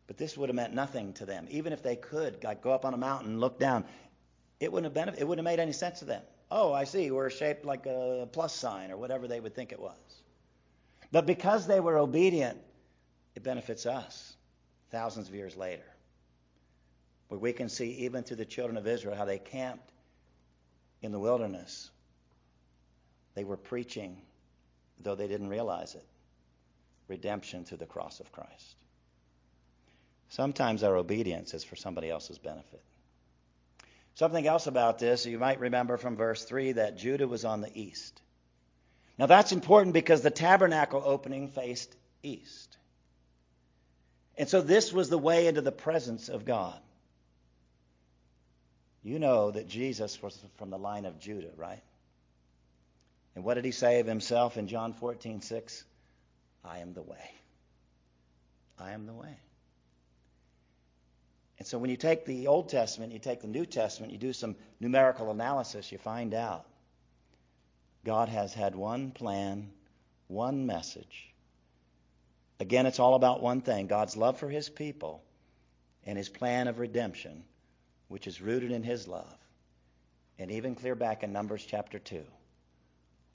but 0.08 0.18
this 0.18 0.38
would 0.38 0.50
have 0.50 0.56
meant 0.56 0.74
nothing 0.74 1.14
to 1.14 1.26
them. 1.26 1.48
Even 1.50 1.74
if 1.74 1.84
they 1.84 1.96
could 1.96 2.44
like, 2.44 2.62
go 2.62 2.72
up 2.72 2.86
on 2.86 2.94
a 2.94 2.98
mountain 2.98 3.32
and 3.32 3.40
look 3.40 3.60
down, 3.60 3.86
it 4.60 4.72
wouldn't 4.72 4.86
have 4.86 4.94
benefit, 4.94 5.22
it 5.22 5.28
wouldn't 5.28 5.46
have 5.46 5.52
made 5.52 5.62
any 5.62 5.74
sense 5.74 6.00
to 6.00 6.06
them. 6.06 6.22
Oh, 6.58 6.72
I 6.72 6.86
see, 6.86 7.12
we're 7.12 7.30
shaped 7.30 7.66
like 7.66 7.86
a 7.86 8.30
plus 8.32 8.56
sign 8.56 8.90
or 8.90 8.96
whatever 8.96 9.28
they 9.28 9.42
would 9.42 9.54
think 9.54 9.74
it 9.74 9.80
was. 9.80 9.98
But 11.12 11.26
because 11.26 11.68
they 11.68 11.82
were 11.82 11.98
obedient, 11.98 12.58
it 13.36 13.44
benefits 13.44 13.86
us 13.86 14.38
thousands 14.90 15.28
of 15.28 15.36
years 15.36 15.58
later. 15.58 15.84
Where 17.28 17.42
we 17.42 17.52
can 17.52 17.68
see 17.68 17.92
even 18.06 18.24
through 18.24 18.38
the 18.38 18.46
children 18.46 18.78
of 18.78 18.88
Israel 18.88 19.18
how 19.18 19.26
they 19.26 19.38
camped 19.38 19.92
in 21.02 21.12
the 21.12 21.20
wilderness 21.20 21.92
they 23.34 23.44
were 23.44 23.58
preaching, 23.58 24.16
though 25.02 25.16
they 25.16 25.28
didn't 25.28 25.50
realize 25.50 25.94
it, 25.96 26.06
redemption 27.10 27.66
through 27.66 27.80
the 27.80 27.86
cross 27.86 28.22
of 28.22 28.32
Christ. 28.32 28.76
Sometimes 30.30 30.84
our 30.84 30.96
obedience 30.96 31.54
is 31.54 31.66
for 31.66 31.76
somebody 31.76 32.10
else's 32.10 32.38
benefit. 32.38 32.82
Something 34.16 34.48
else 34.48 34.66
about 34.68 34.98
this, 34.98 35.26
you 35.26 35.38
might 35.38 35.60
remember 35.60 35.98
from 35.98 36.16
verse 36.16 36.44
3 36.46 36.74
that 36.74 36.98
Judah 36.98 37.28
was 37.28 37.44
on 37.44 37.62
the 37.62 37.72
east. 37.74 38.22
Now 39.18 39.26
that's 39.26 39.52
important 39.52 39.94
because 39.94 40.22
the 40.22 40.32
tabernacle 40.32 41.02
opening 41.06 41.50
faced 41.50 41.94
east. 42.24 42.78
And 44.38 44.50
so 44.50 44.62
this 44.62 44.92
was 44.92 45.10
the 45.10 45.18
way 45.18 45.48
into 45.48 45.62
the 45.62 45.72
presence 45.72 46.30
of 46.30 46.46
God. 46.46 46.80
You 49.04 49.20
know 49.20 49.52
that 49.52 49.68
Jesus 49.68 50.22
was 50.22 50.38
from 50.58 50.70
the 50.70 50.80
line 50.80 51.06
of 51.06 51.20
Judah, 51.20 51.52
right? 51.56 51.84
And 53.36 53.44
what 53.44 53.54
did 53.56 53.66
he 53.66 53.72
say 53.72 54.00
of 54.00 54.08
himself 54.08 54.58
in 54.58 54.68
John 54.68 54.94
14, 54.94 55.42
6? 55.42 55.84
I 56.64 56.80
am 56.80 56.94
the 56.94 57.02
way. 57.02 57.32
I 58.80 58.92
am 58.92 59.06
the 59.06 59.14
way. 59.14 59.38
And 61.66 61.70
so 61.72 61.80
when 61.80 61.90
you 61.90 61.98
take 61.98 62.28
the 62.28 62.46
Old 62.46 62.70
Testament, 62.70 63.12
you 63.12 63.18
take 63.18 63.42
the 63.42 63.48
New 63.48 63.66
Testament, 63.66 64.14
you 64.14 64.20
do 64.20 64.34
some 64.34 64.56
numerical 64.80 65.32
analysis, 65.32 65.92
you 65.92 65.98
find 65.98 66.36
out 66.36 66.64
God 68.04 68.30
has 68.30 68.54
had 68.54 68.76
one 68.76 69.10
plan, 69.10 69.72
one 70.28 70.68
message. 70.68 71.34
Again, 72.60 72.86
it's 72.86 73.00
all 73.00 73.16
about 73.16 73.42
one 73.42 73.62
thing 73.62 73.88
God's 73.88 74.16
love 74.16 74.38
for 74.38 74.48
his 74.48 74.70
people 74.70 75.24
and 76.06 76.20
his 76.20 76.30
plan 76.30 76.68
of 76.68 76.78
redemption, 76.78 77.44
which 78.10 78.28
is 78.28 78.40
rooted 78.40 78.72
in 78.72 78.84
his 78.84 79.08
love. 79.08 79.40
And 80.38 80.52
even 80.52 80.76
clear 80.76 80.94
back 80.94 81.24
in 81.24 81.34
Numbers 81.34 81.66
chapter 81.68 81.98
2, 81.98 82.22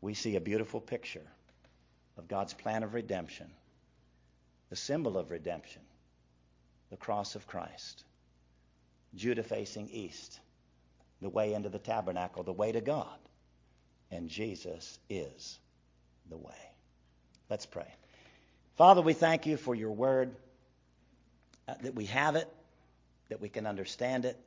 we 0.03 0.15
see 0.15 0.37
a 0.37 0.41
beautiful 0.41 0.81
picture 0.81 1.27
of 2.17 2.29
God's 2.29 2.55
plan 2.55 2.85
of 2.85 2.95
redemption, 2.95 3.51
the 4.69 4.77
symbol 4.77 5.19
of 5.19 5.33
redemption, 5.33 5.83
the 6.91 6.97
cross 6.97 7.35
of 7.35 7.49
Christ. 7.49 8.05
Judah 9.15 9.43
facing 9.43 9.89
east, 9.89 10.39
the 11.21 11.29
way 11.29 11.55
into 11.55 11.69
the 11.69 11.79
tabernacle, 11.79 12.43
the 12.43 12.53
way 12.53 12.73
to 12.73 12.81
God. 12.81 13.19
And 14.11 14.29
Jesus 14.29 14.99
is 15.09 15.59
the 16.29 16.37
way. 16.37 16.55
Let's 17.49 17.67
pray. 17.67 17.87
Father, 18.77 19.03
we 19.03 19.13
thank 19.13 19.47
you 19.47 19.57
for 19.57 19.75
your 19.75 19.93
word, 19.93 20.35
uh, 21.69 21.75
that 21.83 21.95
we 21.95 22.07
have 22.07 22.37
it, 22.37 22.49
that 23.29 23.41
we 23.41 23.49
can 23.49 23.67
understand 23.67 24.25
it, 24.25 24.39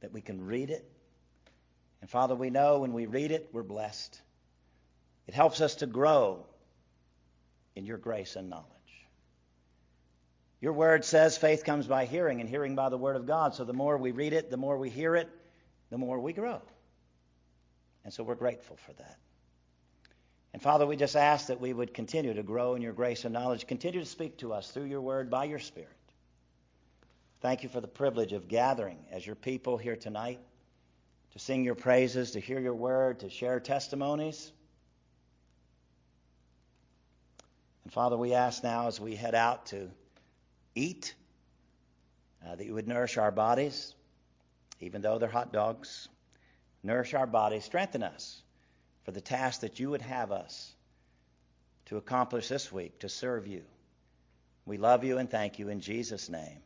that 0.00 0.12
we 0.12 0.20
can 0.20 0.46
read 0.46 0.70
it. 0.70 0.88
And 2.00 2.08
Father, 2.08 2.34
we 2.34 2.50
know 2.50 2.80
when 2.80 2.92
we 2.92 3.06
read 3.06 3.32
it, 3.32 3.48
we're 3.52 3.62
blessed. 3.62 4.20
It 5.26 5.34
helps 5.34 5.60
us 5.60 5.76
to 5.76 5.86
grow 5.86 6.46
in 7.74 7.84
your 7.84 7.98
grace 7.98 8.36
and 8.36 8.48
knowledge. 8.48 8.77
Your 10.60 10.72
word 10.72 11.04
says 11.04 11.38
faith 11.38 11.64
comes 11.64 11.86
by 11.86 12.04
hearing, 12.04 12.40
and 12.40 12.48
hearing 12.48 12.74
by 12.74 12.88
the 12.88 12.98
word 12.98 13.16
of 13.16 13.26
God. 13.26 13.54
So 13.54 13.64
the 13.64 13.72
more 13.72 13.96
we 13.96 14.10
read 14.10 14.32
it, 14.32 14.50
the 14.50 14.56
more 14.56 14.76
we 14.76 14.90
hear 14.90 15.14
it, 15.14 15.28
the 15.90 15.98
more 15.98 16.18
we 16.18 16.32
grow. 16.32 16.60
And 18.04 18.12
so 18.12 18.24
we're 18.24 18.34
grateful 18.34 18.76
for 18.76 18.92
that. 18.94 19.18
And 20.52 20.62
Father, 20.62 20.86
we 20.86 20.96
just 20.96 21.14
ask 21.14 21.48
that 21.48 21.60
we 21.60 21.72
would 21.72 21.94
continue 21.94 22.34
to 22.34 22.42
grow 22.42 22.74
in 22.74 22.82
your 22.82 22.92
grace 22.92 23.24
and 23.24 23.32
knowledge. 23.32 23.66
Continue 23.66 24.00
to 24.00 24.06
speak 24.06 24.38
to 24.38 24.52
us 24.52 24.70
through 24.70 24.86
your 24.86 25.00
word 25.00 25.30
by 25.30 25.44
your 25.44 25.58
Spirit. 25.58 25.92
Thank 27.40 27.62
you 27.62 27.68
for 27.68 27.80
the 27.80 27.86
privilege 27.86 28.32
of 28.32 28.48
gathering 28.48 28.98
as 29.12 29.24
your 29.24 29.36
people 29.36 29.76
here 29.76 29.94
tonight 29.94 30.40
to 31.32 31.38
sing 31.38 31.64
your 31.64 31.76
praises, 31.76 32.32
to 32.32 32.40
hear 32.40 32.58
your 32.58 32.74
word, 32.74 33.20
to 33.20 33.30
share 33.30 33.60
testimonies. 33.60 34.50
And 37.84 37.92
Father, 37.92 38.16
we 38.16 38.34
ask 38.34 38.64
now 38.64 38.88
as 38.88 38.98
we 38.98 39.14
head 39.14 39.34
out 39.34 39.66
to 39.66 39.90
eat, 40.78 41.14
uh, 42.46 42.54
that 42.54 42.64
you 42.64 42.74
would 42.74 42.88
nourish 42.88 43.18
our 43.18 43.30
bodies, 43.30 43.94
even 44.80 45.02
though 45.02 45.18
they're 45.18 45.28
hot 45.28 45.52
dogs. 45.52 46.08
Nourish 46.82 47.14
our 47.14 47.26
bodies, 47.26 47.64
strengthen 47.64 48.02
us 48.02 48.40
for 49.04 49.10
the 49.10 49.20
task 49.20 49.62
that 49.62 49.80
you 49.80 49.90
would 49.90 50.02
have 50.02 50.30
us 50.30 50.72
to 51.86 51.96
accomplish 51.96 52.48
this 52.48 52.70
week 52.70 53.00
to 53.00 53.08
serve 53.08 53.46
you. 53.46 53.62
We 54.64 54.76
love 54.76 55.02
you 55.02 55.18
and 55.18 55.28
thank 55.30 55.58
you 55.58 55.68
in 55.68 55.80
Jesus' 55.80 56.28
name. 56.28 56.60